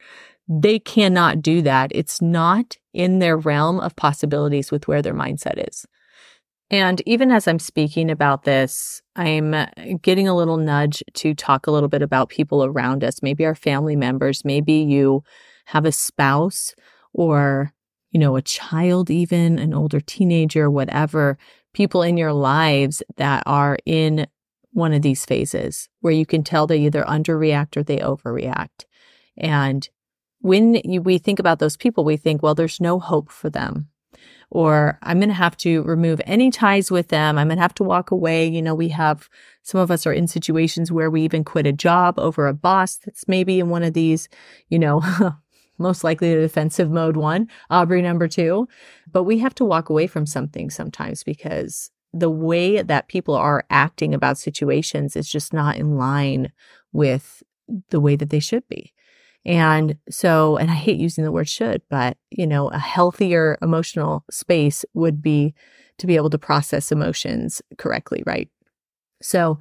They 0.49 0.79
cannot 0.79 1.41
do 1.41 1.63
that. 1.63 1.91
It's 1.95 2.21
not 2.21 2.77
in 2.93 3.19
their 3.19 3.37
realm 3.37 3.81
of 3.81 3.97
possibilities 3.97 4.71
with 4.71 4.87
where 4.87 5.03
their 5.03 5.15
mindset 5.15 5.67
is. 5.69 5.87
And 6.73 7.03
even 7.05 7.31
as 7.31 7.47
I'm 7.47 7.59
speaking 7.59 8.11
about 8.11 8.45
this, 8.45 9.03
I'm 9.15 9.55
getting 10.01 10.27
a 10.27 10.35
little 10.35 10.57
nudge 10.57 11.05
to 11.15 11.35
talk 11.35 11.67
a 11.67 11.71
little 11.71 11.91
bit 11.91 12.01
about 12.01 12.31
people 12.31 12.65
around 12.65 13.05
us, 13.05 13.23
maybe 13.23 13.45
our 13.45 13.55
family 13.55 13.95
members, 13.95 14.43
maybe 14.43 14.73
you 14.73 15.23
have 15.67 15.85
a 15.85 15.93
spouse 15.93 16.75
or, 17.13 17.75
you 18.11 18.19
know, 18.19 18.37
a 18.37 18.43
child, 18.43 19.11
even 19.11 19.59
an 19.59 19.75
older 19.75 20.01
teenager, 20.01 20.71
whatever, 20.71 21.37
people 21.75 22.03
in 22.03 22.17
your 22.17 22.33
lives 22.33 23.03
that 23.19 23.43
are 23.45 23.77
in 23.85 24.27
one 24.73 24.95
of 24.95 25.03
these 25.03 25.27
phases 25.27 25.91
where 26.01 26.15
you 26.15 26.25
can 26.25 26.43
tell 26.43 26.67
they 26.67 26.79
either 26.79 27.05
underreact 27.05 27.77
or 27.77 27.83
they 27.83 27.99
overreact. 27.99 28.87
And 29.37 29.87
when 30.41 30.81
we 31.03 31.19
think 31.19 31.39
about 31.39 31.59
those 31.59 31.77
people, 31.77 32.03
we 32.03 32.17
think, 32.17 32.43
well, 32.43 32.55
there's 32.55 32.81
no 32.81 32.99
hope 32.99 33.31
for 33.31 33.51
them. 33.51 33.89
Or 34.55 34.99
I'm 35.03 35.19
going 35.19 35.31
to 35.31 35.35
have 35.35 35.57
to 35.59 35.83
remove 35.85 36.21
any 36.27 36.51
ties 36.51 36.91
with 36.91 37.09
them. 37.09 37.39
I'm 37.39 37.49
going 37.49 37.57
to 37.57 37.63
have 37.63 37.75
to 37.77 37.85
walk 37.85 38.11
away. 38.11 38.47
You 38.47 38.61
know, 38.61 38.75
we 38.75 38.89
have 38.89 39.31
some 39.63 39.81
of 39.81 39.91
us 39.91 40.07
are 40.07 40.13
in 40.13 40.29
situations 40.29 40.93
where 40.93 41.11
we 41.11 41.23
even 41.23 41.43
quit 41.43 41.67
a 41.67 41.73
job 41.73 42.19
over 42.19 42.47
a 42.47 42.53
boss 42.53 42.97
that's 42.97 43.27
maybe 43.27 43.61
in 43.61 43.71
one 43.71 43.83
of 43.83 43.95
these, 43.95 44.29
you 44.69 44.79
know, 44.79 45.03
most 45.79 46.05
likely 46.05 46.35
the 46.35 46.43
defensive 46.43 46.91
mode 46.91 47.17
one, 47.17 47.49
Aubrey 47.71 48.03
number 48.03 48.29
two. 48.29 48.69
But 49.11 49.23
we 49.23 49.39
have 49.39 49.55
to 49.55 49.65
walk 49.65 49.89
away 49.89 50.07
from 50.07 50.27
something 50.27 50.69
sometimes 50.69 51.25
because 51.25 51.91
the 52.13 52.31
way 52.31 52.83
that 52.83 53.09
people 53.09 53.35
are 53.35 53.65
acting 53.71 54.13
about 54.13 54.37
situations 54.37 55.17
is 55.17 55.31
just 55.31 55.55
not 55.55 55.79
in 55.79 55.97
line 55.97 56.53
with 56.93 57.43
the 57.89 58.01
way 58.01 58.17
that 58.17 58.29
they 58.29 58.41
should 58.41 58.69
be. 58.69 58.93
And 59.45 59.99
so, 60.09 60.57
and 60.57 60.71
I 60.71 60.75
hate 60.75 60.99
using 60.99 61.25
the 61.25 61.33
word 61.33 61.49
should, 61.49 61.83
but 61.89 62.17
you 62.31 62.47
know, 62.47 62.69
a 62.69 62.79
healthier 62.79 63.59
emotional 63.61 64.25
space 64.31 64.85
would 64.95 65.21
be 65.21 65.55
to 65.99 66.07
be 66.07 66.17
able 66.17 66.31
to 66.31 66.39
process 66.39 66.93
emotions 66.93 67.61
correctly, 67.79 68.23
right? 68.27 68.49
So, 69.21 69.59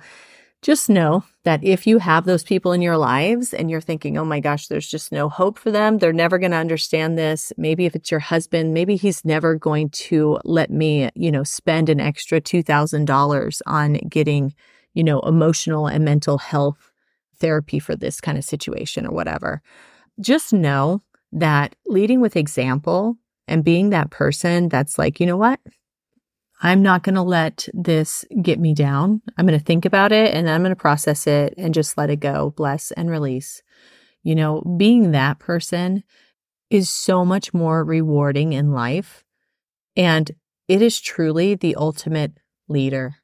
just 0.62 0.90
know 0.90 1.24
that 1.44 1.64
if 1.64 1.88
you 1.88 1.98
have 1.98 2.26
those 2.26 2.44
people 2.44 2.72
in 2.72 2.84
your 2.84 2.98
lives 2.98 3.52
and 3.52 3.72
you're 3.72 3.82
thinking, 3.82 4.16
oh 4.18 4.26
my 4.26 4.40
gosh, 4.40 4.68
there's 4.68 4.88
just 4.88 5.12
no 5.12 5.28
hope 5.28 5.58
for 5.58 5.72
them, 5.72 5.98
they're 5.98 6.14
never 6.14 6.38
going 6.38 6.52
to 6.52 6.58
understand 6.58 7.18
this. 7.18 7.52
Maybe 7.58 7.88
if 7.88 7.96
it's 7.96 8.12
your 8.12 8.20
husband, 8.20 8.72
maybe 8.72 8.96
he's 8.96 9.26
never 9.26 9.56
going 9.56 9.90
to 9.90 10.38
let 10.44 10.70
me, 10.70 11.10
you 11.16 11.32
know, 11.32 11.44
spend 11.44 11.90
an 11.90 12.00
extra 12.00 12.40
$2,000 12.40 13.62
on 13.66 13.94
getting, 14.08 14.54
you 14.94 15.04
know, 15.04 15.20
emotional 15.22 15.88
and 15.88 16.06
mental 16.06 16.38
health 16.38 16.91
therapy 17.42 17.80
for 17.80 17.96
this 17.96 18.22
kind 18.22 18.38
of 18.38 18.46
situation 18.46 19.06
or 19.06 19.12
whatever. 19.12 19.62
Just 20.20 20.54
know 20.54 21.02
that 21.34 21.76
leading 21.86 22.22
with 22.22 22.36
example 22.36 23.18
and 23.48 23.64
being 23.64 23.90
that 23.90 24.12
person 24.12 24.70
that's 24.70 24.98
like, 24.98 25.20
you 25.20 25.26
know 25.26 25.38
what? 25.38 25.60
I'm 26.64 26.84
not 26.84 27.04
going 27.04 27.16
to 27.16 27.24
let 27.24 27.68
this 27.74 28.24
get 28.42 28.60
me 28.60 28.74
down. 28.76 29.22
I'm 29.38 29.48
going 29.48 29.58
to 29.58 29.66
think 29.66 29.84
about 29.84 30.12
it 30.12 30.34
and 30.34 30.48
I'm 30.50 30.62
going 30.62 30.70
to 30.70 30.76
process 30.76 31.26
it 31.26 31.56
and 31.58 31.74
just 31.74 31.98
let 31.98 32.12
it 32.12 32.20
go, 32.20 32.54
bless 32.56 32.92
and 32.92 33.10
release. 33.10 33.64
You 34.24 34.36
know, 34.36 34.62
being 34.78 35.12
that 35.12 35.40
person 35.40 36.04
is 36.70 36.90
so 36.90 37.26
much 37.26 37.54
more 37.54 37.84
rewarding 37.84 38.54
in 38.54 38.72
life. 38.72 39.24
And 39.98 40.32
it 40.68 40.82
is 40.82 41.02
truly 41.02 41.56
the 41.56 41.76
ultimate 41.76 42.38
leader, 42.70 43.16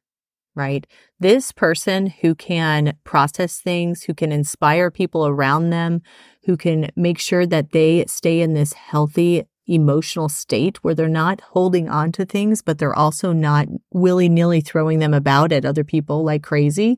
right? 0.57 0.87
This 1.19 1.51
person 1.51 2.07
who 2.07 2.33
can 2.33 2.97
process 3.03 3.59
things, 3.59 4.03
who 4.03 4.13
can 4.13 4.31
inspire 4.31 4.89
people 4.89 5.27
around 5.27 5.69
them, 5.69 6.01
who 6.45 6.57
can 6.57 6.89
make 6.95 7.19
sure 7.19 7.45
that 7.45 7.71
they 7.71 8.03
stay 8.07 8.41
in 8.41 8.53
this 8.53 8.73
healthy 8.73 9.43
emotional 9.67 10.29
state 10.29 10.83
where 10.83 10.95
they're 10.95 11.07
not 11.07 11.41
holding 11.41 11.89
on 11.89 12.11
to 12.13 12.25
things, 12.25 12.61
but 12.61 12.79
they're 12.79 12.97
also 12.97 13.33
not 13.33 13.67
willy 13.93 14.29
nilly 14.29 14.61
throwing 14.61 14.99
them 14.99 15.13
about 15.13 15.51
at 15.51 15.65
other 15.65 15.83
people 15.83 16.23
like 16.23 16.41
crazy. 16.41 16.97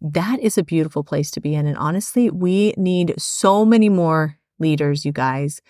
That 0.00 0.40
is 0.40 0.56
a 0.56 0.64
beautiful 0.64 1.04
place 1.04 1.30
to 1.32 1.40
be 1.40 1.54
in. 1.54 1.66
And 1.66 1.76
honestly, 1.76 2.30
we 2.30 2.72
need 2.76 3.14
so 3.18 3.64
many 3.64 3.88
more 3.88 4.38
leaders, 4.58 5.04
you 5.04 5.12
guys, 5.12 5.60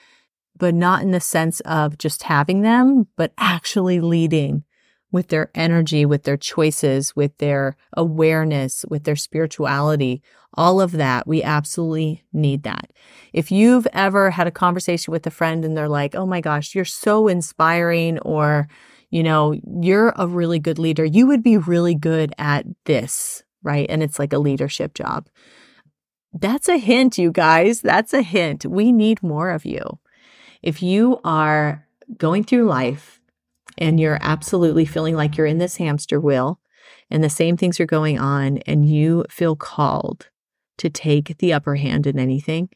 but 0.56 0.74
not 0.74 1.02
in 1.02 1.10
the 1.10 1.20
sense 1.20 1.60
of 1.60 1.98
just 1.98 2.24
having 2.24 2.62
them, 2.62 3.08
but 3.16 3.32
actually 3.38 4.00
leading 4.00 4.64
with 5.12 5.28
their 5.28 5.50
energy, 5.54 6.04
with 6.04 6.24
their 6.24 6.36
choices, 6.36 7.14
with 7.14 7.36
their 7.38 7.76
awareness, 7.96 8.84
with 8.88 9.04
their 9.04 9.16
spirituality, 9.16 10.22
all 10.54 10.80
of 10.80 10.92
that. 10.92 11.26
We 11.26 11.42
absolutely 11.42 12.24
need 12.32 12.64
that. 12.64 12.90
If 13.32 13.50
you've 13.50 13.86
ever 13.92 14.30
had 14.30 14.46
a 14.46 14.52
conversation 14.52 15.12
with 15.12 15.26
a 15.26 15.30
friend 15.30 15.64
and 15.64 15.76
they're 15.76 15.88
like, 15.88 16.14
oh 16.14 16.26
my 16.26 16.40
gosh, 16.40 16.74
you're 16.74 16.84
so 16.84 17.28
inspiring, 17.28 18.18
or, 18.20 18.68
you 19.10 19.22
know, 19.22 19.54
you're 19.80 20.12
a 20.16 20.26
really 20.26 20.58
good 20.58 20.78
leader, 20.78 21.04
you 21.04 21.26
would 21.26 21.42
be 21.42 21.56
really 21.56 21.94
good 21.94 22.34
at 22.38 22.66
this, 22.84 23.44
right? 23.62 23.86
And 23.88 24.02
it's 24.02 24.18
like 24.18 24.32
a 24.32 24.38
leadership 24.38 24.94
job. 24.94 25.28
That's 26.32 26.68
a 26.68 26.78
hint, 26.78 27.16
you 27.16 27.32
guys. 27.32 27.80
That's 27.80 28.12
a 28.12 28.22
hint. 28.22 28.66
We 28.66 28.92
need 28.92 29.22
more 29.22 29.50
of 29.50 29.64
you. 29.64 29.98
If 30.62 30.82
you 30.82 31.20
are 31.24 31.86
going 32.18 32.44
through 32.44 32.66
life 32.66 33.15
and 33.78 34.00
you're 34.00 34.18
absolutely 34.20 34.84
feeling 34.84 35.14
like 35.14 35.36
you're 35.36 35.46
in 35.46 35.58
this 35.58 35.76
hamster 35.76 36.20
wheel 36.20 36.60
and 37.10 37.22
the 37.22 37.30
same 37.30 37.56
things 37.56 37.78
are 37.80 37.86
going 37.86 38.18
on 38.18 38.58
and 38.58 38.88
you 38.88 39.24
feel 39.28 39.56
called 39.56 40.28
to 40.78 40.90
take 40.90 41.38
the 41.38 41.52
upper 41.52 41.76
hand 41.76 42.06
in 42.06 42.18
anything, 42.18 42.68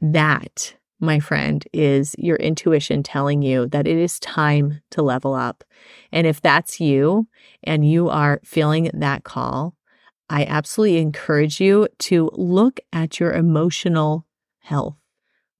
that 0.00 0.74
my 1.02 1.18
friend, 1.18 1.66
is 1.72 2.14
your 2.16 2.36
intuition 2.36 3.02
telling 3.02 3.42
you 3.42 3.66
that 3.66 3.88
it 3.88 3.98
is 3.98 4.20
time 4.20 4.80
to 4.90 5.02
level 5.02 5.34
up. 5.34 5.64
And 6.12 6.28
if 6.28 6.40
that's 6.40 6.80
you 6.80 7.26
and 7.64 7.86
you 7.86 8.08
are 8.08 8.40
feeling 8.44 8.88
that 8.94 9.24
call, 9.24 9.74
I 10.30 10.44
absolutely 10.44 10.98
encourage 10.98 11.60
you 11.60 11.88
to 11.98 12.30
look 12.34 12.78
at 12.92 13.18
your 13.18 13.32
emotional 13.32 14.26
health. 14.60 14.96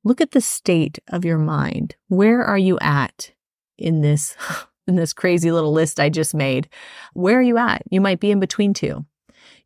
Look 0.04 0.20
at 0.20 0.30
the 0.30 0.40
state 0.40 1.00
of 1.08 1.24
your 1.24 1.38
mind. 1.38 1.96
Where 2.06 2.42
are 2.42 2.58
you 2.58 2.78
at 2.80 3.32
in 3.82 4.00
this 4.00 4.36
in 4.88 4.96
this 4.96 5.12
crazy 5.12 5.52
little 5.52 5.72
list 5.72 6.00
I 6.00 6.08
just 6.08 6.34
made? 6.34 6.68
Where 7.14 7.38
are 7.38 7.42
you 7.42 7.58
at? 7.58 7.82
You 7.90 8.00
might 8.00 8.20
be 8.20 8.30
in 8.30 8.40
between 8.40 8.74
two. 8.74 9.04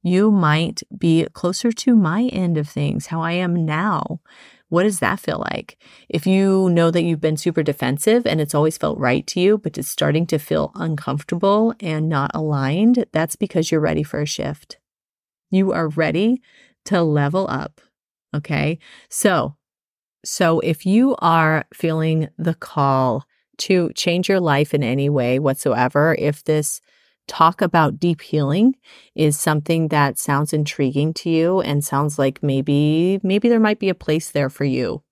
You 0.02 0.30
might 0.30 0.82
be 0.96 1.26
closer 1.32 1.72
to 1.72 1.96
my 1.96 2.24
end 2.24 2.58
of 2.58 2.68
things, 2.68 3.06
how 3.06 3.22
I 3.22 3.32
am 3.32 3.64
now, 3.64 4.20
what 4.68 4.82
does 4.82 4.98
that 4.98 5.20
feel 5.20 5.44
like? 5.50 5.78
If 6.08 6.26
you 6.26 6.68
know 6.70 6.90
that 6.90 7.02
you've 7.02 7.20
been 7.20 7.36
super 7.36 7.62
defensive 7.62 8.26
and 8.26 8.40
it's 8.40 8.54
always 8.54 8.76
felt 8.76 8.98
right 8.98 9.26
to 9.28 9.40
you, 9.40 9.58
but 9.58 9.78
it's 9.78 9.88
starting 9.88 10.26
to 10.26 10.38
feel 10.38 10.72
uncomfortable 10.74 11.74
and 11.78 12.08
not 12.08 12.32
aligned, 12.34 13.06
that's 13.12 13.36
because 13.36 13.70
you're 13.70 13.80
ready 13.80 14.02
for 14.02 14.20
a 14.20 14.26
shift. 14.26 14.78
You 15.50 15.72
are 15.72 15.88
ready 15.88 16.42
to 16.86 17.02
level 17.02 17.46
up. 17.48 17.80
Okay. 18.34 18.78
So, 19.08 19.56
so 20.24 20.58
if 20.60 20.84
you 20.84 21.14
are 21.20 21.66
feeling 21.72 22.28
the 22.36 22.54
call 22.54 23.25
to 23.58 23.90
change 23.94 24.28
your 24.28 24.40
life 24.40 24.74
in 24.74 24.82
any 24.82 25.08
way 25.08 25.38
whatsoever, 25.38 26.16
if 26.18 26.44
this 26.44 26.80
talk 27.26 27.60
about 27.60 27.98
deep 27.98 28.20
healing 28.20 28.76
is 29.14 29.38
something 29.38 29.88
that 29.88 30.18
sounds 30.18 30.52
intriguing 30.52 31.12
to 31.12 31.28
you 31.28 31.60
and 31.60 31.84
sounds 31.84 32.18
like 32.18 32.42
maybe 32.42 33.18
maybe 33.24 33.48
there 33.48 33.58
might 33.58 33.80
be 33.80 33.88
a 33.88 33.94
place 33.96 34.30
there 34.30 34.48
for 34.48 34.64
you 34.64 35.02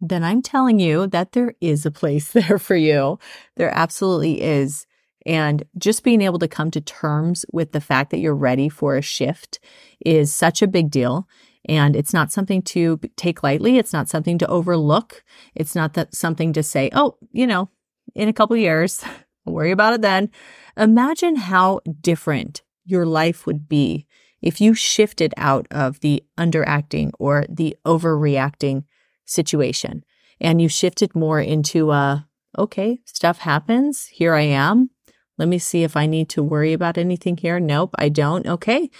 then 0.00 0.24
i'm 0.24 0.42
telling 0.42 0.80
you 0.80 1.06
that 1.06 1.32
there 1.32 1.54
is 1.60 1.86
a 1.86 1.90
place 1.90 2.32
there 2.32 2.58
for 2.58 2.76
you. 2.76 3.18
There 3.56 3.74
absolutely 3.74 4.42
is. 4.42 4.86
And 5.26 5.64
just 5.78 6.04
being 6.04 6.20
able 6.20 6.38
to 6.40 6.48
come 6.48 6.70
to 6.72 6.80
terms 6.82 7.46
with 7.50 7.72
the 7.72 7.80
fact 7.80 8.10
that 8.10 8.18
you're 8.18 8.34
ready 8.34 8.68
for 8.68 8.96
a 8.96 9.02
shift 9.02 9.58
is 10.04 10.32
such 10.32 10.60
a 10.60 10.66
big 10.66 10.90
deal 10.90 11.26
and 11.66 11.96
it's 11.96 12.12
not 12.12 12.32
something 12.32 12.62
to 12.62 12.98
take 13.16 13.42
lightly 13.42 13.78
it's 13.78 13.92
not 13.92 14.08
something 14.08 14.38
to 14.38 14.46
overlook 14.48 15.24
it's 15.54 15.74
not 15.74 15.94
that 15.94 16.14
something 16.14 16.52
to 16.52 16.62
say 16.62 16.90
oh 16.92 17.16
you 17.32 17.46
know 17.46 17.68
in 18.14 18.28
a 18.28 18.32
couple 18.32 18.56
years 18.56 19.04
worry 19.46 19.70
about 19.70 19.94
it 19.94 20.02
then 20.02 20.30
Imagine 20.76 21.36
how 21.36 21.80
different 22.00 22.62
your 22.84 23.06
life 23.06 23.46
would 23.46 23.68
be 23.68 24.06
if 24.42 24.60
you 24.60 24.74
shifted 24.74 25.32
out 25.36 25.66
of 25.70 26.00
the 26.00 26.24
underacting 26.36 27.12
or 27.18 27.44
the 27.48 27.76
overreacting 27.86 28.84
situation 29.24 30.04
and 30.40 30.60
you 30.60 30.68
shifted 30.68 31.14
more 31.14 31.40
into 31.40 31.92
a, 31.92 32.28
okay, 32.58 32.98
stuff 33.04 33.38
happens. 33.38 34.06
Here 34.06 34.34
I 34.34 34.42
am. 34.42 34.90
Let 35.38 35.48
me 35.48 35.58
see 35.58 35.84
if 35.84 35.96
I 35.96 36.06
need 36.06 36.28
to 36.30 36.42
worry 36.42 36.72
about 36.72 36.98
anything 36.98 37.36
here. 37.36 37.60
Nope, 37.60 37.94
I 37.98 38.08
don't. 38.08 38.46
Okay, 38.46 38.90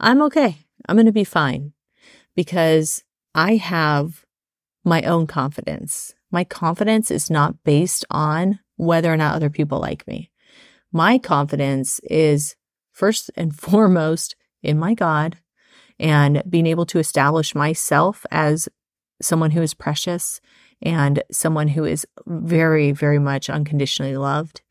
I'm 0.00 0.20
okay. 0.22 0.66
I'm 0.88 0.96
going 0.96 1.06
to 1.06 1.12
be 1.12 1.24
fine 1.24 1.72
because 2.40 3.04
I 3.34 3.56
have 3.56 4.24
my 4.82 5.02
own 5.02 5.26
confidence. 5.26 6.14
My 6.30 6.42
confidence 6.42 7.10
is 7.10 7.28
not 7.28 7.62
based 7.64 8.06
on 8.08 8.60
whether 8.76 9.12
or 9.12 9.18
not 9.18 9.34
other 9.34 9.50
people 9.50 9.78
like 9.78 10.08
me. 10.08 10.30
My 10.90 11.18
confidence 11.18 12.00
is 12.04 12.56
first 12.92 13.30
and 13.36 13.54
foremost 13.66 14.36
in 14.62 14.78
my 14.78 14.94
God 14.94 15.36
and 15.98 16.42
being 16.48 16.66
able 16.66 16.86
to 16.86 16.98
establish 16.98 17.54
myself 17.54 18.24
as 18.30 18.70
someone 19.20 19.50
who 19.50 19.60
is 19.60 19.74
precious 19.74 20.40
and 20.80 21.22
someone 21.30 21.68
who 21.68 21.84
is 21.84 22.06
very, 22.26 22.90
very 22.90 23.18
much 23.18 23.50
unconditionally 23.50 24.16
loved 24.16 24.62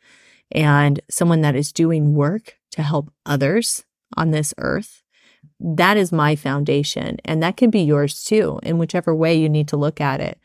and 0.51 1.01
someone 1.07 1.41
that 1.41 1.55
is 1.55 1.71
doing 1.71 2.15
work 2.15 2.55
to 2.71 2.81
help 2.81 3.13
others 3.27 3.85
on 4.17 4.31
this 4.31 4.55
earth. 4.57 4.98
That 5.59 5.97
is 5.97 6.11
my 6.11 6.35
foundation. 6.35 7.17
And 7.25 7.43
that 7.43 7.57
can 7.57 7.69
be 7.69 7.81
yours 7.81 8.23
too, 8.23 8.59
in 8.63 8.77
whichever 8.77 9.13
way 9.13 9.35
you 9.35 9.49
need 9.49 9.67
to 9.69 9.77
look 9.77 9.99
at 9.99 10.21
it. 10.21 10.39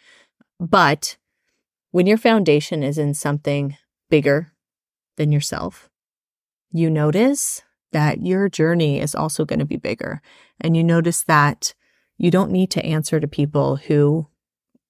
But 0.59 1.17
when 1.93 2.07
your 2.07 2.19
foundation 2.19 2.83
is 2.83 2.99
in 2.99 3.15
something 3.15 3.77
bigger 4.11 4.53
than 5.17 5.33
yourself. 5.33 5.89
You 6.71 6.91
notice 6.91 7.63
that 7.93 8.23
your 8.23 8.49
journey 8.49 9.01
is 9.01 9.15
also 9.15 9.45
going 9.45 9.61
to 9.61 9.65
be 9.65 9.77
bigger. 9.77 10.21
And 10.61 10.77
you 10.77 10.83
notice 10.83 11.23
that 11.25 11.75
you 12.19 12.31
don't 12.31 12.51
need 12.51 12.71
to 12.73 12.85
answer 12.85 13.21
to 13.21 13.29
people 13.29 13.77
who 13.77 14.27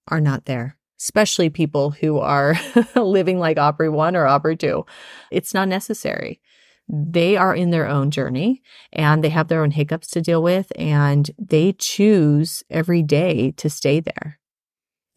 are 0.09 0.21
not 0.21 0.47
there, 0.47 0.77
especially 1.01 1.51
people 1.51 1.91
who 1.91 2.19
are 2.19 2.57
living 2.97 3.39
like 3.39 3.59
Aubrey 3.59 3.89
1 3.89 4.17
or 4.17 4.27
Aubrey 4.27 4.57
2. 4.57 4.85
It's 5.31 5.55
not 5.55 5.69
necessary. 5.69 6.41
They 6.89 7.37
are 7.37 7.55
in 7.55 7.71
their 7.71 7.87
own 7.87 8.11
journey 8.11 8.63
and 8.93 9.25
they 9.25 9.31
have 9.31 9.49
their 9.49 9.63
own 9.63 9.71
hiccups 9.71 10.09
to 10.11 10.21
deal 10.21 10.43
with, 10.43 10.71
and 10.77 11.31
they 11.39 11.73
choose 11.73 12.63
every 12.71 13.03
day 13.03 13.53
to 13.53 13.71
stay 13.71 14.01
there. 14.01 14.39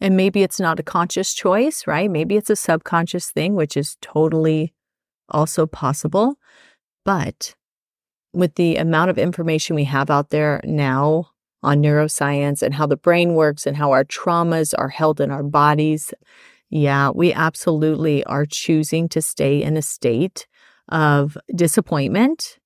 And 0.00 0.16
maybe 0.16 0.42
it's 0.42 0.60
not 0.60 0.80
a 0.80 0.84
conscious 0.84 1.34
choice, 1.34 1.86
right? 1.86 2.10
Maybe 2.10 2.36
it's 2.36 2.50
a 2.50 2.56
subconscious 2.56 3.30
thing, 3.30 3.54
which 3.54 3.76
is 3.76 3.96
totally 4.00 4.72
also 5.28 5.66
possible. 5.66 6.36
But 7.04 7.54
with 8.32 8.54
the 8.54 8.76
amount 8.76 9.10
of 9.10 9.18
information 9.18 9.76
we 9.76 9.84
have 9.84 10.10
out 10.10 10.30
there 10.30 10.60
now 10.64 11.30
on 11.62 11.82
neuroscience 11.82 12.62
and 12.62 12.74
how 12.74 12.86
the 12.86 12.96
brain 12.96 13.34
works 13.34 13.66
and 13.66 13.76
how 13.76 13.90
our 13.90 14.04
traumas 14.04 14.72
are 14.78 14.88
held 14.88 15.20
in 15.20 15.30
our 15.30 15.42
bodies, 15.42 16.14
yeah, 16.70 17.10
we 17.10 17.32
absolutely 17.32 18.22
are 18.24 18.46
choosing 18.46 19.08
to 19.08 19.20
stay 19.20 19.62
in 19.62 19.76
a 19.76 19.82
state 19.82 20.46
of 20.88 21.36
disappointment 21.54 22.58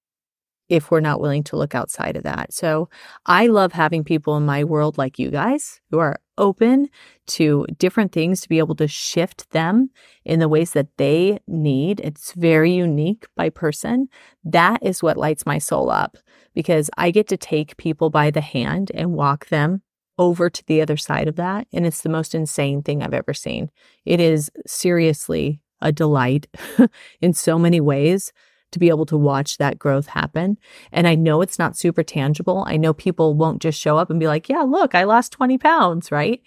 if 0.69 0.91
we're 0.91 1.01
not 1.01 1.21
willing 1.21 1.45
to 1.45 1.57
look 1.57 1.75
outside 1.75 2.17
of 2.17 2.23
that. 2.23 2.53
So 2.53 2.89
I 3.27 3.47
love 3.47 3.73
having 3.73 4.05
people 4.05 4.39
in 4.39 4.47
my 4.47 4.65
world 4.65 4.97
like 4.97 5.19
you 5.19 5.31
guys 5.31 5.81
who 5.91 5.99
are 5.99 6.19
open 6.39 6.89
to 7.27 7.67
different 7.79 8.13
things 8.13 8.41
to 8.41 8.49
be 8.49 8.59
able 8.59 8.75
to 8.77 8.89
shift 8.89 9.51
them 9.51 9.91
in 10.25 10.41
the 10.41 10.49
ways 10.49 10.73
that 10.73 10.89
they 10.97 11.39
need. 11.47 12.01
It's 12.01 12.33
very 12.33 12.73
unique 12.73 13.27
by 13.37 13.51
person. 13.51 14.09
That 14.45 14.83
is 14.83 15.03
what 15.03 15.19
lights 15.19 15.45
my 15.45 15.59
soul 15.59 15.91
up 15.91 16.17
because 16.55 16.89
I 16.97 17.11
get 17.11 17.29
to 17.29 17.37
take 17.37 17.77
people 17.77 18.09
by 18.09 18.31
the 18.31 18.41
hand 18.41 18.91
and 18.95 19.13
walk 19.13 19.49
them 19.49 19.83
over 20.17 20.49
to 20.49 20.65
the 20.67 20.81
other 20.81 20.97
side 20.97 21.29
of 21.29 21.37
that. 21.37 21.67
And 21.73 21.85
it's 21.87 22.03
the 22.03 22.09
most 22.09 22.35
insane 22.35 22.83
thing 22.83 23.03
I've 23.03 23.15
ever 23.15 23.35
seen. 23.35 23.71
It 24.07 24.21
is 24.21 24.51
seriously 24.67 25.61
a 25.83 25.93
delight 25.93 26.47
in 27.21 27.33
so 27.33 27.59
many 27.59 27.81
ways 27.81 28.33
to 28.73 28.79
be 28.79 28.89
able 28.89 29.07
to 29.07 29.17
watch 29.17 29.59
that 29.59 29.79
growth 29.79 30.07
happen. 30.07 30.59
And 30.91 31.07
I 31.07 31.15
know 31.15 31.43
it's 31.43 31.59
not 31.59 31.77
super 31.77 32.03
tangible. 32.03 32.65
I 32.67 32.77
know 32.77 32.93
people 32.93 33.35
won't 33.35 33.63
just 33.63 33.79
show 33.79 33.99
up 33.99 34.11
and 34.11 34.19
be 34.19 34.27
like, 34.27 34.49
yeah, 34.49 34.63
look, 34.63 34.95
I 34.95 35.05
lost 35.05 35.33
20 35.33 35.59
pounds, 35.59 36.11
right? 36.11 36.43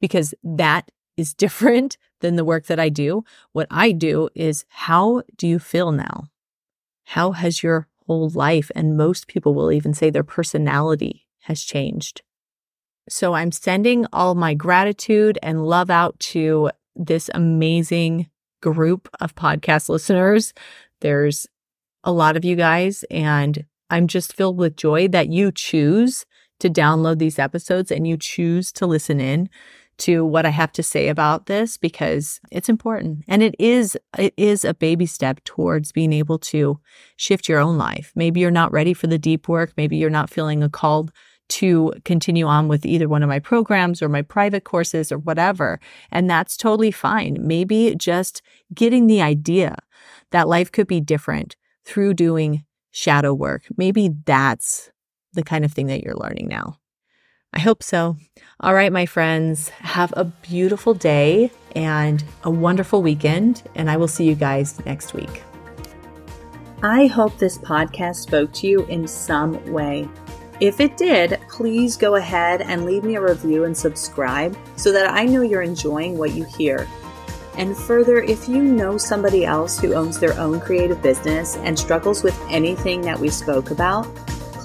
Because 0.00 0.34
that 0.44 0.90
is 1.16 1.34
different 1.34 1.96
than 2.20 2.36
the 2.36 2.44
work 2.44 2.66
that 2.66 2.78
I 2.78 2.90
do. 2.90 3.24
What 3.52 3.66
I 3.70 3.92
do 3.92 4.28
is 4.34 4.66
how 4.68 5.22
do 5.36 5.48
you 5.48 5.58
feel 5.58 5.90
now? 5.90 6.24
How 7.04 7.32
has 7.32 7.62
your 7.62 7.88
whole 8.06 8.28
life, 8.28 8.70
and 8.74 8.96
most 8.96 9.26
people 9.26 9.54
will 9.54 9.72
even 9.72 9.94
say 9.94 10.10
their 10.10 10.22
personality 10.22 11.26
has 11.44 11.62
changed? 11.62 12.22
So 13.08 13.32
I'm 13.32 13.50
sending 13.50 14.06
all 14.12 14.34
my 14.34 14.54
gratitude 14.54 15.38
and 15.42 15.66
love 15.66 15.90
out 15.90 16.20
to 16.20 16.70
this 16.94 17.30
amazing 17.34 18.28
group 18.60 19.08
of 19.20 19.34
podcast 19.34 19.88
listeners. 19.88 20.52
There's 21.00 21.46
a 22.04 22.12
lot 22.12 22.36
of 22.36 22.44
you 22.44 22.56
guys, 22.56 23.04
and 23.10 23.64
I'm 23.90 24.06
just 24.06 24.32
filled 24.32 24.58
with 24.58 24.76
joy 24.76 25.08
that 25.08 25.28
you 25.28 25.52
choose 25.52 26.24
to 26.60 26.70
download 26.70 27.18
these 27.18 27.38
episodes 27.38 27.90
and 27.90 28.06
you 28.06 28.16
choose 28.16 28.70
to 28.72 28.86
listen 28.86 29.20
in 29.20 29.48
to 29.98 30.24
what 30.24 30.46
I 30.46 30.50
have 30.50 30.72
to 30.72 30.82
say 30.82 31.08
about 31.08 31.44
this 31.46 31.76
because 31.76 32.40
it's 32.50 32.70
important 32.70 33.22
and 33.28 33.42
it 33.42 33.54
is 33.58 33.98
it 34.18 34.32
is 34.38 34.64
a 34.64 34.72
baby 34.72 35.04
step 35.04 35.44
towards 35.44 35.92
being 35.92 36.12
able 36.12 36.38
to 36.38 36.80
shift 37.16 37.48
your 37.48 37.60
own 37.60 37.76
life. 37.76 38.12
Maybe 38.14 38.40
you're 38.40 38.50
not 38.50 38.72
ready 38.72 38.94
for 38.94 39.08
the 39.08 39.18
deep 39.18 39.46
work, 39.46 39.72
maybe 39.76 39.96
you're 39.98 40.08
not 40.08 40.30
feeling 40.30 40.62
a 40.62 40.70
call 40.70 41.10
to 41.50 41.92
continue 42.04 42.46
on 42.46 42.68
with 42.68 42.86
either 42.86 43.08
one 43.08 43.22
of 43.22 43.28
my 43.28 43.38
programs 43.38 44.02
or 44.02 44.08
my 44.08 44.22
private 44.22 44.64
courses 44.64 45.12
or 45.12 45.18
whatever, 45.18 45.80
and 46.10 46.28
that's 46.30 46.56
totally 46.56 46.90
fine. 46.90 47.36
Maybe 47.40 47.94
just 47.96 48.42
getting 48.74 49.06
the 49.06 49.20
idea 49.22 49.76
that 50.30 50.48
life 50.48 50.72
could 50.72 50.86
be 50.86 51.00
different 51.00 51.56
through 51.84 52.14
doing 52.14 52.64
shadow 52.90 53.34
work. 53.34 53.62
Maybe 53.76 54.10
that's 54.24 54.90
the 55.32 55.42
kind 55.42 55.64
of 55.64 55.72
thing 55.72 55.86
that 55.86 56.02
you're 56.02 56.16
learning 56.16 56.48
now. 56.48 56.78
I 57.52 57.58
hope 57.58 57.82
so. 57.82 58.16
All 58.60 58.74
right, 58.74 58.92
my 58.92 59.06
friends, 59.06 59.70
have 59.70 60.14
a 60.16 60.24
beautiful 60.24 60.94
day 60.94 61.50
and 61.74 62.22
a 62.44 62.50
wonderful 62.50 63.02
weekend, 63.02 63.62
and 63.74 63.90
I 63.90 63.96
will 63.96 64.08
see 64.08 64.24
you 64.24 64.36
guys 64.36 64.84
next 64.86 65.14
week. 65.14 65.42
I 66.82 67.08
hope 67.08 67.36
this 67.38 67.58
podcast 67.58 68.16
spoke 68.16 68.52
to 68.54 68.66
you 68.66 68.86
in 68.86 69.06
some 69.06 69.72
way. 69.72 70.08
If 70.60 70.78
it 70.78 70.98
did, 70.98 71.40
please 71.48 71.96
go 71.96 72.16
ahead 72.16 72.60
and 72.60 72.84
leave 72.84 73.02
me 73.02 73.16
a 73.16 73.20
review 73.22 73.64
and 73.64 73.74
subscribe 73.74 74.54
so 74.76 74.92
that 74.92 75.10
I 75.10 75.24
know 75.24 75.40
you're 75.40 75.62
enjoying 75.62 76.18
what 76.18 76.32
you 76.32 76.44
hear. 76.44 76.86
And 77.56 77.74
further, 77.74 78.18
if 78.18 78.46
you 78.46 78.62
know 78.62 78.98
somebody 78.98 79.46
else 79.46 79.80
who 79.80 79.94
owns 79.94 80.20
their 80.20 80.38
own 80.38 80.60
creative 80.60 81.00
business 81.00 81.56
and 81.56 81.78
struggles 81.78 82.22
with 82.22 82.38
anything 82.50 83.00
that 83.02 83.18
we 83.18 83.30
spoke 83.30 83.70
about, 83.70 84.04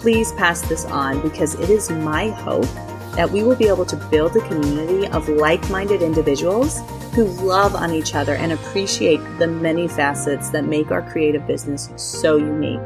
please 0.02 0.34
pass 0.34 0.60
this 0.62 0.84
on 0.86 1.22
because 1.22 1.56
it 1.56 1.70
is 1.70 1.90
my 1.90 2.28
hope 2.28 2.68
that 3.16 3.32
we 3.32 3.44
will 3.44 3.56
be 3.56 3.70
able 3.70 3.86
to 3.86 3.96
build 3.96 4.36
a 4.36 4.48
community 4.50 5.08
of 5.08 5.30
like 5.30 5.70
minded 5.70 6.02
individuals 6.02 6.82
who 7.14 7.24
love 7.24 7.74
on 7.74 7.94
each 7.94 8.16
other 8.16 8.36
and 8.36 8.52
appreciate 8.52 9.22
the 9.40 9.48
many 9.48 9.88
facets 9.88 10.50
that 10.50 10.66
make 10.66 10.92
our 10.92 11.10
creative 11.10 11.48
business 11.48 11.90
so 11.96 12.36
unique. 12.36 12.86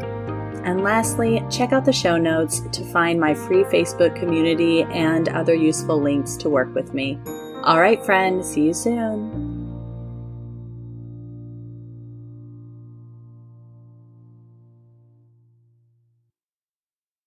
And 0.64 0.84
lastly, 0.84 1.44
check 1.50 1.72
out 1.72 1.86
the 1.86 1.94
show 1.94 2.18
notes 2.18 2.62
to 2.72 2.84
find 2.92 3.20
my 3.20 3.34
free 3.34 3.64
Facebook 3.64 4.16
community 4.16 4.84
and 4.84 5.30
other 5.30 5.54
useful 5.54 6.02
links 6.02 6.36
to 6.38 6.50
work 6.50 6.74
with 6.76 6.94
me. 6.94 7.20
All 7.64 7.80
right, 7.80 8.04
friend, 8.06 8.46
see 8.46 8.68
you 8.68 8.74
soon. 8.74 9.49